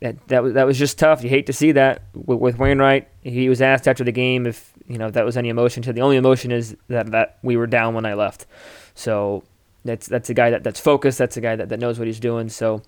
that 0.00 0.26
that 0.26 0.42
was 0.42 0.54
that 0.54 0.66
was 0.66 0.76
just 0.76 0.98
tough. 0.98 1.22
You 1.22 1.30
hate 1.30 1.46
to 1.46 1.52
see 1.52 1.70
that 1.72 2.02
with, 2.14 2.40
with 2.40 2.58
Wainwright. 2.58 3.08
He 3.22 3.48
was 3.48 3.62
asked 3.62 3.86
after 3.86 4.02
the 4.02 4.12
game 4.12 4.46
if 4.46 4.72
you 4.88 4.98
know 4.98 5.06
if 5.06 5.12
that 5.12 5.24
was 5.24 5.36
any 5.36 5.50
emotion. 5.50 5.84
So 5.84 5.92
the 5.92 6.02
only 6.02 6.16
emotion 6.16 6.50
is 6.50 6.76
that 6.88 7.12
that 7.12 7.38
we 7.42 7.56
were 7.56 7.68
down 7.68 7.94
when 7.94 8.04
I 8.04 8.14
left. 8.14 8.44
So 8.96 9.44
that's 9.84 10.08
that's 10.08 10.30
a 10.30 10.34
guy 10.34 10.50
that, 10.50 10.64
that's 10.64 10.80
focused. 10.80 11.18
That's 11.18 11.36
a 11.36 11.40
guy 11.40 11.54
that, 11.54 11.68
that 11.68 11.78
knows 11.78 11.96
what 11.98 12.08
he's 12.08 12.18
doing. 12.18 12.48
So 12.48 12.82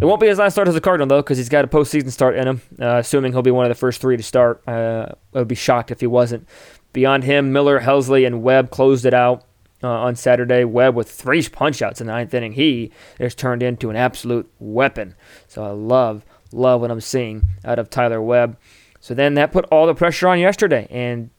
it 0.00 0.04
won't 0.04 0.20
be 0.20 0.26
his 0.26 0.38
last 0.38 0.54
start 0.54 0.68
as 0.68 0.76
a 0.76 0.80
Cardinal, 0.80 1.06
though, 1.06 1.22
because 1.22 1.38
he's 1.38 1.48
got 1.48 1.64
a 1.64 1.68
postseason 1.68 2.10
start 2.10 2.36
in 2.36 2.48
him, 2.48 2.62
uh, 2.80 2.96
assuming 2.96 3.32
he'll 3.32 3.42
be 3.42 3.50
one 3.50 3.64
of 3.64 3.70
the 3.70 3.74
first 3.74 4.00
three 4.00 4.16
to 4.16 4.22
start. 4.22 4.62
Uh, 4.66 5.06
I 5.34 5.38
would 5.38 5.48
be 5.48 5.54
shocked 5.54 5.90
if 5.90 6.00
he 6.00 6.06
wasn't. 6.06 6.48
Beyond 6.92 7.24
him, 7.24 7.52
Miller, 7.52 7.80
Helsley, 7.80 8.26
and 8.26 8.42
Webb 8.42 8.70
closed 8.70 9.04
it 9.04 9.14
out 9.14 9.44
uh, 9.82 9.88
on 9.88 10.16
Saturday. 10.16 10.64
Webb 10.64 10.94
with 10.94 11.10
three 11.10 11.42
punchouts 11.42 12.00
in 12.00 12.06
the 12.06 12.12
ninth 12.12 12.34
inning. 12.34 12.52
He 12.52 12.92
has 13.18 13.34
turned 13.34 13.62
into 13.62 13.90
an 13.90 13.96
absolute 13.96 14.50
weapon. 14.58 15.14
So 15.48 15.64
I 15.64 15.70
love, 15.70 16.24
love 16.52 16.80
what 16.80 16.90
I'm 16.90 17.00
seeing 17.00 17.44
out 17.64 17.78
of 17.78 17.90
Tyler 17.90 18.22
Webb. 18.22 18.58
So 19.00 19.12
then 19.12 19.34
that 19.34 19.52
put 19.52 19.66
all 19.66 19.86
the 19.86 19.94
pressure 19.94 20.28
on 20.28 20.38
yesterday, 20.38 20.86
and 20.90 21.30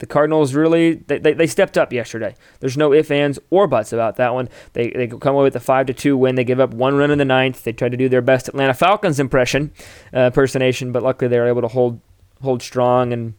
the 0.00 0.06
Cardinals 0.06 0.54
really 0.54 0.94
they, 0.94 1.18
they, 1.18 1.32
they, 1.34 1.46
stepped 1.46 1.78
up 1.78 1.92
yesterday. 1.92 2.34
There's 2.58 2.76
no 2.76 2.92
ifs, 2.92 3.10
ands, 3.10 3.38
or 3.50 3.66
buts 3.66 3.92
about 3.92 4.16
that 4.16 4.34
one. 4.34 4.48
They 4.72 4.90
they 4.90 5.06
come 5.06 5.34
away 5.34 5.44
with 5.44 5.56
a 5.56 5.60
five 5.60 5.86
to 5.86 5.94
two 5.94 6.16
win. 6.16 6.34
They 6.34 6.44
give 6.44 6.58
up 6.58 6.74
one 6.74 6.96
run 6.96 7.10
in 7.10 7.18
the 7.18 7.24
ninth. 7.24 7.62
They 7.62 7.72
tried 7.72 7.92
to 7.92 7.96
do 7.96 8.08
their 8.08 8.22
best 8.22 8.48
Atlanta 8.48 8.74
Falcons 8.74 9.20
impression, 9.20 9.72
uh, 10.14 10.20
impersonation, 10.20 10.90
but 10.90 11.02
luckily 11.02 11.28
they 11.28 11.38
were 11.38 11.46
able 11.46 11.62
to 11.62 11.68
hold 11.68 12.00
hold 12.42 12.62
strong. 12.62 13.12
And 13.12 13.34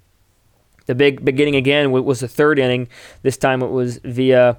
the 0.85 0.95
big 0.95 1.25
beginning 1.25 1.55
again 1.55 1.91
was 1.91 2.19
the 2.19 2.27
third 2.27 2.59
inning. 2.59 2.87
This 3.23 3.37
time 3.37 3.61
it 3.61 3.71
was 3.71 3.97
via 4.03 4.57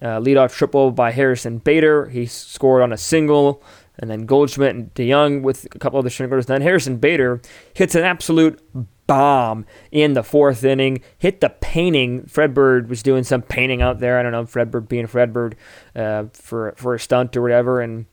uh, 0.00 0.20
leadoff 0.20 0.54
triple 0.54 0.92
by 0.92 1.10
Harrison 1.10 1.58
Bader. 1.58 2.06
He 2.08 2.26
scored 2.26 2.82
on 2.82 2.92
a 2.92 2.96
single 2.96 3.62
and 4.00 4.10
then 4.10 4.26
Goldschmidt 4.26 4.74
and 4.74 4.92
DeJong 4.94 5.42
with 5.42 5.66
a 5.66 5.78
couple 5.78 5.98
of 5.98 6.04
the 6.04 6.10
stragglers. 6.10 6.46
Then 6.46 6.62
Harrison 6.62 6.96
Bader 6.96 7.40
hits 7.74 7.94
an 7.94 8.02
absolute 8.02 8.58
bomb 9.06 9.66
in 9.92 10.14
the 10.14 10.22
fourth 10.22 10.64
inning. 10.64 11.02
Hit 11.18 11.40
the 11.40 11.50
painting. 11.50 12.24
Fred 12.26 12.54
Bird 12.54 12.88
was 12.88 13.02
doing 13.02 13.24
some 13.24 13.42
painting 13.42 13.82
out 13.82 14.00
there. 14.00 14.18
I 14.18 14.22
don't 14.22 14.32
know, 14.32 14.46
Fred 14.46 14.70
Bird 14.70 14.88
being 14.88 15.06
Fred 15.06 15.32
Bird 15.32 15.54
uh, 15.94 16.24
for 16.32 16.72
for 16.76 16.94
a 16.94 16.98
stunt 16.98 17.36
or 17.36 17.42
whatever. 17.42 17.80
And 17.80 18.06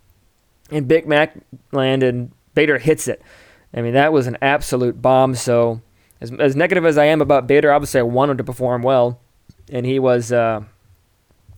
and 0.70 0.88
Big 0.88 1.08
Mac 1.08 1.36
landed. 1.72 2.14
and 2.14 2.32
Bader 2.54 2.80
hits 2.80 3.08
it. 3.08 3.22
I 3.74 3.82
mean, 3.82 3.94
that 3.94 4.12
was 4.12 4.28
an 4.28 4.38
absolute 4.42 5.02
bomb. 5.02 5.36
So 5.36 5.82
as, 6.20 6.32
as 6.34 6.56
negative 6.56 6.86
as 6.86 6.98
I 6.98 7.06
am 7.06 7.22
about 7.22 7.48
Bader, 7.48 7.72
obviously 7.72 8.00
I 8.00 8.04
want 8.04 8.32
him 8.32 8.38
to 8.38 8.44
perform 8.44 8.82
well, 8.82 9.22
and 9.72 9.86
he 9.86 10.00
was 10.00 10.32
uh, 10.32 10.64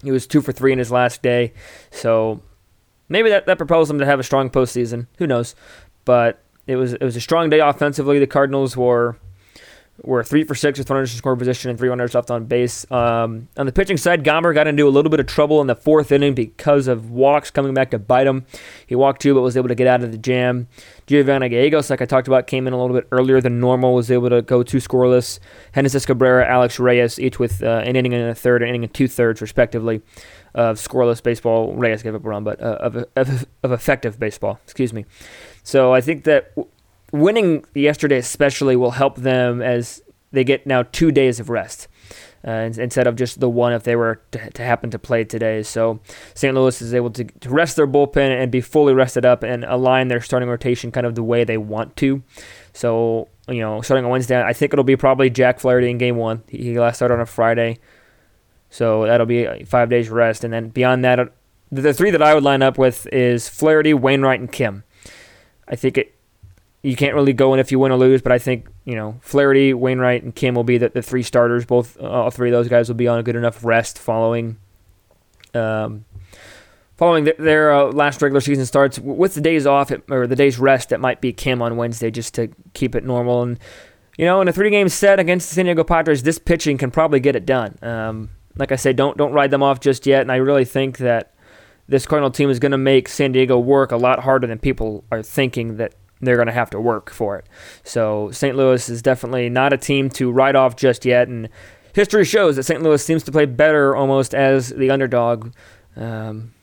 he 0.04 0.12
was 0.12 0.28
two 0.28 0.42
for 0.42 0.52
three 0.52 0.72
in 0.72 0.78
his 0.78 0.92
last 0.92 1.22
day. 1.22 1.54
So 1.90 2.42
maybe 3.10 3.30
that, 3.30 3.46
that 3.48 3.58
propels 3.58 3.88
them 3.88 4.00
to 4.00 4.06
have 4.06 4.20
a 4.20 4.24
strong 4.24 4.50
postseason. 4.50 5.08
Who 5.18 5.28
knows? 5.28 5.56
But 6.06 6.42
it 6.68 6.76
was 6.76 6.94
it 6.94 7.04
was 7.04 7.16
a 7.16 7.22
strong 7.22 7.50
day 7.50 7.60
offensively. 7.60 8.20
The 8.20 8.28
Cardinals 8.28 8.78
were 8.78 9.18
were 10.04 10.24
three 10.24 10.44
for 10.44 10.56
six 10.56 10.80
with 10.80 10.90
runners 10.90 11.12
in 11.12 11.18
score 11.18 11.36
position 11.36 11.70
and 11.70 11.78
three 11.78 11.90
runners 11.90 12.14
left 12.14 12.32
on 12.32 12.46
base. 12.46 12.90
Um, 12.92 13.50
on 13.58 13.66
the 13.66 13.72
pitching 13.72 13.98
side, 13.98 14.24
Gomber 14.24 14.54
got 14.54 14.68
into 14.68 14.88
a 14.88 14.90
little 14.90 15.10
bit 15.10 15.20
of 15.20 15.26
trouble 15.26 15.62
in 15.62 15.68
the 15.68 15.76
fourth 15.76 16.12
inning 16.12 16.34
because 16.34 16.88
of 16.88 17.12
walks 17.12 17.52
coming 17.52 17.74
back 17.74 17.92
to 17.92 18.00
bite 18.00 18.28
him. 18.28 18.46
He 18.88 18.96
walked 18.96 19.22
two, 19.22 19.34
but 19.34 19.42
was 19.42 19.58
able 19.58 19.68
to 19.68 19.76
get 19.76 19.88
out 19.88 20.04
of 20.04 20.12
the 20.12 20.18
jam. 20.18 20.68
Giovanni 21.10 21.50
Gallegos, 21.50 21.90
like 21.90 22.04
I 22.04 22.06
talked 22.06 22.28
about, 22.28 22.46
came 22.46 22.68
in 22.68 22.74
a 22.74 22.80
little 22.80 22.96
bit 22.96 23.08
earlier 23.12 23.42
than 23.42 23.60
normal, 23.60 23.96
was 23.96 24.12
able 24.12 24.30
to 24.30 24.44
go 24.44 24.62
two 24.62 24.78
scoreless. 24.78 25.40
Genesis 25.74 26.06
Cabrera, 26.06 26.48
Alex 26.48 26.78
Reyes, 26.78 27.18
each 27.18 27.40
with 27.40 27.64
uh, 27.64 27.82
an 27.84 27.96
inning 27.96 28.14
and 28.14 28.30
a 28.30 28.36
third, 28.36 28.62
an 28.62 28.70
inning 28.70 28.84
and 28.84 28.94
two 28.94 29.08
thirds, 29.08 29.42
respectively, 29.42 30.04
of 30.54 30.78
scoreless 30.78 31.24
baseball. 31.24 31.74
Reyes 31.74 32.04
gave 32.04 32.14
up 32.14 32.24
a 32.24 32.30
run, 32.30 32.44
but 32.44 32.62
uh, 32.62 32.78
of, 32.80 32.96
of, 33.16 33.48
of 33.64 33.72
effective 33.72 34.20
baseball, 34.20 34.60
excuse 34.64 34.94
me. 34.94 35.06
So 35.64 35.96
I 35.96 36.02
think 36.02 36.26
that 36.26 36.54
winning 37.12 37.66
yesterday 37.74 38.20
especially 38.20 38.76
will 38.76 38.92
help 38.92 39.16
them 39.16 39.64
as 39.64 40.04
they 40.32 40.44
get 40.44 40.68
now 40.68 40.84
two 40.84 41.12
days 41.12 41.40
of 41.40 41.50
rest. 41.50 41.88
Uh, 42.48 42.70
instead 42.78 43.06
of 43.06 43.18
just 43.18 43.42
the 43.42 43.50
one 43.50 43.74
if 43.74 43.84
they 43.84 43.98
were 43.98 44.22
to, 44.32 44.50
to, 44.52 44.64
happen 44.64 44.90
to 44.90 44.98
play 44.98 45.26
today. 45.26 45.62
So 45.62 46.00
St. 46.34 46.56
Louis 46.56 46.82
is 46.82 46.94
able 46.94 47.10
to, 47.12 47.26
to, 47.26 47.50
rest 47.50 47.76
their 47.76 47.86
bullpen 47.86 48.42
and 48.42 48.50
be 48.50 48.62
fully 48.62 48.94
rested 48.94 49.26
up 49.26 49.44
and 49.44 49.66
align 49.66 50.08
their 50.08 50.22
starting 50.22 50.48
rotation 50.48 50.90
kind 50.90 51.06
of 51.06 51.16
the 51.16 51.24
way 51.24 51.44
they 51.44 51.58
want 51.58 51.98
to. 51.98 52.24
So, 52.72 53.28
you 53.50 53.60
know, 53.60 53.82
starting 53.82 54.06
on 54.06 54.12
Wednesday, 54.12 54.42
I 54.42 54.54
think 54.54 54.72
it'll 54.72 54.86
be 54.86 54.96
probably 54.96 55.30
Jack 55.30 55.60
Flaherty 55.60 55.90
in 55.90 55.98
game 55.98 56.16
one. 56.16 56.44
He 56.48 56.80
last 56.80 56.96
started 56.96 57.16
on 57.16 57.20
a 57.20 57.26
Friday. 57.26 57.80
So 58.70 59.06
that'll 59.06 59.26
be 59.26 59.66
five 59.66 59.90
days 59.90 60.10
rest. 60.10 60.46
And 60.46 60.54
then 60.54 60.70
beyond 60.70 61.04
that, 61.04 61.34
the 61.72 61.94
three 61.94 62.12
that 62.12 62.22
I 62.22 62.34
would 62.34 62.44
line 62.44 62.62
up 62.62 62.78
with 62.78 63.06
is 63.12 63.50
Flaherty, 63.50 63.94
Wainwright, 63.94 64.40
and 64.40 64.50
Kim. 64.50 64.84
I 65.68 65.76
think 65.76 65.98
it 65.98 66.16
you 66.82 66.96
can't 66.96 67.14
really 67.14 67.34
go 67.34 67.54
in 67.54 67.60
if 67.60 67.72
you 67.72 67.80
win 67.80 67.92
or 67.92 67.98
lose, 67.98 68.22
but 68.22 68.32
I 68.32 68.40
think 68.40 68.68
you 68.86 68.96
know 68.96 69.20
Flaherty, 69.22 69.74
Wainwright, 69.74 70.24
and 70.24 70.34
Kim 70.34 70.56
will 70.56 70.64
be 70.64 70.78
the, 70.78 70.90
the 70.90 71.02
three 71.02 71.24
starters. 71.24 71.66
Both 71.66 72.00
uh, 72.00 72.10
all 72.10 72.32
three 72.32 72.50
of 72.50 72.54
those 72.54 72.68
guys 72.68 72.88
will 72.88 72.96
be 72.96 73.08
on 73.08 73.20
a 73.20 73.24
good 73.24 73.36
enough 73.36 73.64
rest 73.64 74.00
following 74.00 74.58
um, 75.54 76.06
following 76.98 77.26
their, 77.26 77.36
their 77.38 77.74
uh, 77.74 77.92
last 77.92 78.22
regular 78.22 78.42
season 78.42 78.66
starts. 78.66 79.00
With 79.00 79.34
the 79.34 79.42
days 79.42 79.66
off 79.66 79.92
it, 79.92 80.04
or 80.10 80.28
the 80.28 80.36
days 80.36 80.58
rest, 80.58 80.92
it 80.92 81.00
might 81.00 81.22
be 81.22 81.34
Kim 81.34 81.62
on 81.62 81.76
Wednesday 81.76 82.12
just 82.12 82.34
to 82.36 82.50
keep 82.74 82.96
it 82.96 83.04
normal. 83.04 83.44
And 83.44 83.60
you 84.18 84.26
know, 84.26 84.42
in 84.42 84.48
a 84.48 84.54
three 84.54 84.70
game 84.70 84.90
set 84.90 85.20
against 85.20 85.50
the 85.50 85.56
San 85.56 85.66
Diego 85.66 85.84
Padres, 85.84 86.24
this 86.24 86.40
pitching 86.40 86.78
can 86.78 86.92
probably 86.92 87.20
get 87.20 87.36
it 87.36 87.46
done. 87.46 87.78
Um, 87.82 88.30
like 88.56 88.72
I 88.72 88.76
said, 88.76 88.96
don't 88.96 89.18
don't 89.18 89.34
ride 89.34 89.52
them 89.52 89.64
off 89.64 89.80
just 89.80 90.06
yet. 90.06 90.22
And 90.22 90.32
I 90.32 90.38
really 90.38 90.66
think 90.66 90.98
that 91.00 91.34
this 91.88 92.06
Cardinal 92.06 92.32
team 92.32 92.50
is 92.50 92.60
going 92.60 92.72
to 92.72 92.78
make 92.78 93.08
San 93.08 93.32
Diego 93.32 93.58
work 93.58 93.92
a 93.92 93.98
lot 93.98 94.20
harder 94.20 94.46
than 94.46 94.60
people 94.60 95.04
are 95.12 95.24
thinking 95.24 95.78
that 95.78 95.96
they're 96.22 96.36
going 96.36 96.48
to 96.48 96.54
have 96.54 96.70
to 96.72 96.80
work 96.80 97.10
for 97.10 97.38
it. 97.38 97.46
So 97.84 98.32
St. 98.32 98.56
Louis 98.56 98.90
is 98.90 99.02
definitely 99.02 99.50
not 99.50 99.74
a 99.74 99.78
team 99.78 100.10
to 100.12 100.32
write 100.32 100.56
off 100.56 100.76
just 100.76 101.06
yet, 101.06 101.28
and 101.28 101.50
history 101.94 102.26
shows 102.26 102.56
that 102.56 102.64
St. 102.64 102.82
Louis 102.82 103.04
seems 103.04 103.24
to 103.24 103.32
play 103.32 103.46
better 103.46 103.96
almost 103.96 104.34
as 104.34 104.70
the 104.70 104.92
underdog. 104.92 105.54
Um, 105.96 106.54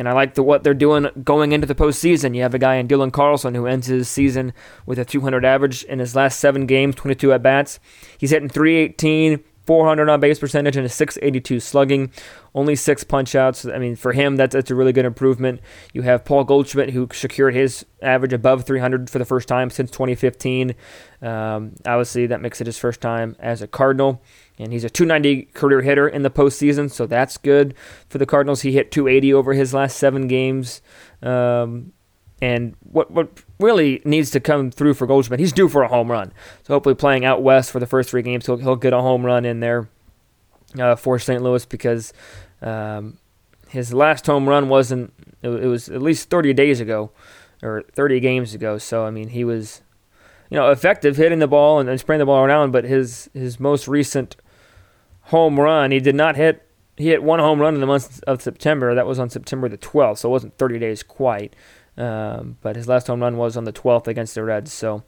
and 0.00 0.08
I 0.08 0.12
like 0.12 0.32
the, 0.32 0.42
what 0.42 0.64
they're 0.64 0.72
doing 0.72 1.08
going 1.22 1.52
into 1.52 1.66
the 1.66 1.74
postseason. 1.74 2.34
You 2.34 2.40
have 2.40 2.54
a 2.54 2.58
guy 2.58 2.76
in 2.76 2.88
Dylan 2.88 3.12
Carlson 3.12 3.54
who 3.54 3.66
ends 3.66 3.86
his 3.86 4.08
season 4.08 4.54
with 4.86 4.98
a 4.98 5.04
200 5.04 5.44
average 5.44 5.84
in 5.84 5.98
his 5.98 6.16
last 6.16 6.40
seven 6.40 6.64
games, 6.64 6.94
22 6.94 7.34
at 7.34 7.42
bats. 7.42 7.78
He's 8.16 8.30
hitting 8.30 8.48
318, 8.48 9.44
400 9.70 10.08
on 10.08 10.18
base 10.18 10.40
percentage 10.40 10.76
and 10.76 10.84
a 10.84 10.88
682 10.88 11.60
slugging, 11.60 12.10
only 12.56 12.74
six 12.74 13.04
punch 13.04 13.36
outs. 13.36 13.64
I 13.64 13.78
mean, 13.78 13.94
for 13.94 14.12
him, 14.12 14.34
that's, 14.34 14.52
that's 14.52 14.68
a 14.72 14.74
really 14.74 14.92
good 14.92 15.04
improvement. 15.04 15.60
You 15.92 16.02
have 16.02 16.24
Paul 16.24 16.42
Goldschmidt, 16.42 16.90
who 16.90 17.06
secured 17.12 17.54
his 17.54 17.86
average 18.02 18.32
above 18.32 18.64
300 18.64 19.08
for 19.08 19.20
the 19.20 19.24
first 19.24 19.46
time 19.46 19.70
since 19.70 19.92
2015. 19.92 20.74
Um, 21.22 21.76
obviously, 21.86 22.26
that 22.26 22.40
makes 22.40 22.60
it 22.60 22.66
his 22.66 22.78
first 22.78 23.00
time 23.00 23.36
as 23.38 23.62
a 23.62 23.68
Cardinal. 23.68 24.20
And 24.58 24.72
he's 24.72 24.82
a 24.82 24.90
290 24.90 25.52
career 25.54 25.82
hitter 25.82 26.08
in 26.08 26.22
the 26.22 26.30
postseason, 26.30 26.90
so 26.90 27.06
that's 27.06 27.36
good 27.36 27.76
for 28.08 28.18
the 28.18 28.26
Cardinals. 28.26 28.62
He 28.62 28.72
hit 28.72 28.90
280 28.90 29.32
over 29.34 29.52
his 29.52 29.72
last 29.72 29.98
seven 29.98 30.26
games. 30.26 30.82
Um, 31.22 31.92
and 32.40 32.74
what 32.80 33.10
what 33.10 33.42
really 33.58 34.00
needs 34.04 34.30
to 34.30 34.40
come 34.40 34.70
through 34.70 34.94
for 34.94 35.06
Goldschmidt, 35.06 35.40
he's 35.40 35.52
due 35.52 35.68
for 35.68 35.82
a 35.82 35.88
home 35.88 36.10
run. 36.10 36.32
So 36.62 36.74
hopefully, 36.74 36.94
playing 36.94 37.24
out 37.24 37.42
west 37.42 37.70
for 37.70 37.80
the 37.80 37.86
first 37.86 38.10
three 38.10 38.22
games, 38.22 38.46
he'll, 38.46 38.56
he'll 38.56 38.76
get 38.76 38.92
a 38.92 39.00
home 39.00 39.24
run 39.24 39.44
in 39.44 39.60
there 39.60 39.88
uh, 40.78 40.96
for 40.96 41.18
St. 41.18 41.42
Louis 41.42 41.64
because 41.66 42.12
um, 42.62 43.18
his 43.68 43.92
last 43.92 44.26
home 44.26 44.48
run 44.48 44.68
wasn't. 44.68 45.12
It, 45.42 45.48
was 45.48 45.88
at 45.88 46.02
least 46.02 46.28
30 46.28 46.52
days 46.52 46.80
ago, 46.80 47.12
or 47.62 47.82
30 47.94 48.20
games 48.20 48.52
ago. 48.54 48.76
So 48.76 49.04
I 49.04 49.10
mean, 49.10 49.28
he 49.28 49.44
was, 49.44 49.80
you 50.50 50.56
know, 50.56 50.70
effective 50.70 51.16
hitting 51.16 51.38
the 51.38 51.48
ball 51.48 51.78
and, 51.80 51.88
and 51.88 51.98
spraying 51.98 52.18
the 52.18 52.26
ball 52.26 52.44
around. 52.44 52.72
But 52.72 52.84
his 52.84 53.30
his 53.34 53.60
most 53.60 53.88
recent 53.88 54.36
home 55.24 55.58
run, 55.60 55.90
he 55.90 56.00
did 56.00 56.14
not 56.14 56.36
hit. 56.36 56.66
He 56.96 57.08
hit 57.08 57.22
one 57.22 57.38
home 57.38 57.60
run 57.60 57.74
in 57.74 57.80
the 57.80 57.86
month 57.86 58.22
of 58.24 58.42
September. 58.42 58.94
That 58.94 59.06
was 59.06 59.18
on 59.18 59.30
September 59.30 59.68
the 59.70 59.78
12th, 59.78 60.18
so 60.18 60.28
it 60.28 60.32
wasn't 60.32 60.58
30 60.58 60.78
days 60.78 61.02
quite. 61.02 61.56
Um, 61.96 62.56
but 62.62 62.76
his 62.76 62.88
last 62.88 63.08
home 63.08 63.20
run 63.20 63.36
was 63.36 63.56
on 63.56 63.64
the 63.64 63.72
12th 63.72 64.06
against 64.06 64.34
the 64.34 64.42
Reds. 64.42 64.72
So 64.72 65.02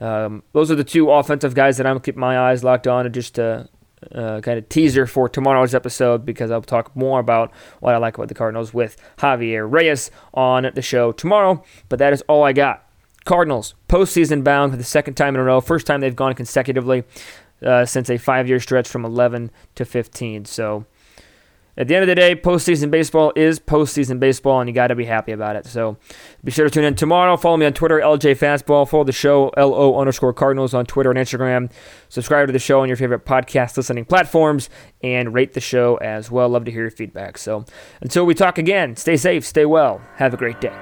um, 0.00 0.42
those 0.52 0.70
are 0.70 0.74
the 0.74 0.84
two 0.84 1.10
offensive 1.10 1.54
guys 1.54 1.76
that 1.78 1.86
I'm 1.86 1.98
keeping 2.00 2.20
my 2.20 2.38
eyes 2.38 2.62
locked 2.62 2.86
on, 2.86 3.06
and 3.06 3.14
just 3.14 3.34
to 3.36 3.68
uh, 4.14 4.40
kind 4.40 4.58
of 4.58 4.68
teaser 4.68 5.06
for 5.06 5.28
tomorrow's 5.28 5.74
episode 5.74 6.24
because 6.24 6.50
I'll 6.50 6.62
talk 6.62 6.94
more 6.94 7.18
about 7.18 7.52
what 7.80 7.94
I 7.94 7.98
like 7.98 8.16
about 8.16 8.28
the 8.28 8.34
Cardinals 8.34 8.74
with 8.74 8.96
Javier 9.18 9.70
Reyes 9.70 10.10
on 10.34 10.70
the 10.74 10.82
show 10.82 11.12
tomorrow. 11.12 11.64
But 11.88 11.98
that 11.98 12.12
is 12.12 12.22
all 12.22 12.44
I 12.44 12.52
got. 12.52 12.84
Cardinals 13.24 13.74
postseason 13.88 14.44
bound 14.44 14.72
for 14.72 14.76
the 14.76 14.84
second 14.84 15.14
time 15.14 15.34
in 15.34 15.40
a 15.40 15.44
row. 15.44 15.60
First 15.60 15.86
time 15.86 16.00
they've 16.00 16.14
gone 16.14 16.34
consecutively 16.34 17.02
uh, 17.64 17.84
since 17.84 18.08
a 18.08 18.18
five-year 18.18 18.60
stretch 18.60 18.88
from 18.88 19.04
11 19.04 19.50
to 19.74 19.84
15. 19.84 20.44
So 20.44 20.86
at 21.76 21.88
the 21.88 21.94
end 21.94 22.02
of 22.02 22.08
the 22.08 22.14
day, 22.14 22.34
postseason 22.34 22.90
baseball 22.90 23.32
is 23.36 23.58
postseason 23.58 24.18
baseball, 24.18 24.60
and 24.60 24.68
you 24.68 24.74
got 24.74 24.88
to 24.88 24.94
be 24.94 25.04
happy 25.04 25.32
about 25.32 25.56
it. 25.56 25.66
So 25.66 25.96
be 26.44 26.50
sure 26.50 26.64
to 26.66 26.70
tune 26.70 26.84
in 26.84 26.94
tomorrow. 26.94 27.36
Follow 27.36 27.56
me 27.56 27.66
on 27.66 27.72
Twitter, 27.72 27.98
LJ 27.98 28.38
Fastball. 28.38 28.88
Follow 28.88 29.04
the 29.04 29.12
show, 29.12 29.52
LO 29.56 29.98
underscore 29.98 30.32
Cardinals 30.32 30.74
on 30.74 30.86
Twitter 30.86 31.10
and 31.10 31.18
Instagram. 31.18 31.70
Subscribe 32.08 32.46
to 32.46 32.52
the 32.52 32.58
show 32.58 32.80
on 32.80 32.88
your 32.88 32.96
favorite 32.96 33.24
podcast 33.24 33.76
listening 33.76 34.04
platforms 34.04 34.70
and 35.02 35.34
rate 35.34 35.52
the 35.52 35.60
show 35.60 35.96
as 35.96 36.30
well. 36.30 36.48
Love 36.48 36.64
to 36.64 36.70
hear 36.70 36.82
your 36.82 36.90
feedback. 36.90 37.38
So 37.38 37.64
until 38.00 38.24
we 38.24 38.34
talk 38.34 38.58
again, 38.58 38.96
stay 38.96 39.16
safe, 39.16 39.44
stay 39.44 39.66
well, 39.66 40.00
have 40.16 40.32
a 40.32 40.36
great 40.36 40.60
day. 40.60 40.72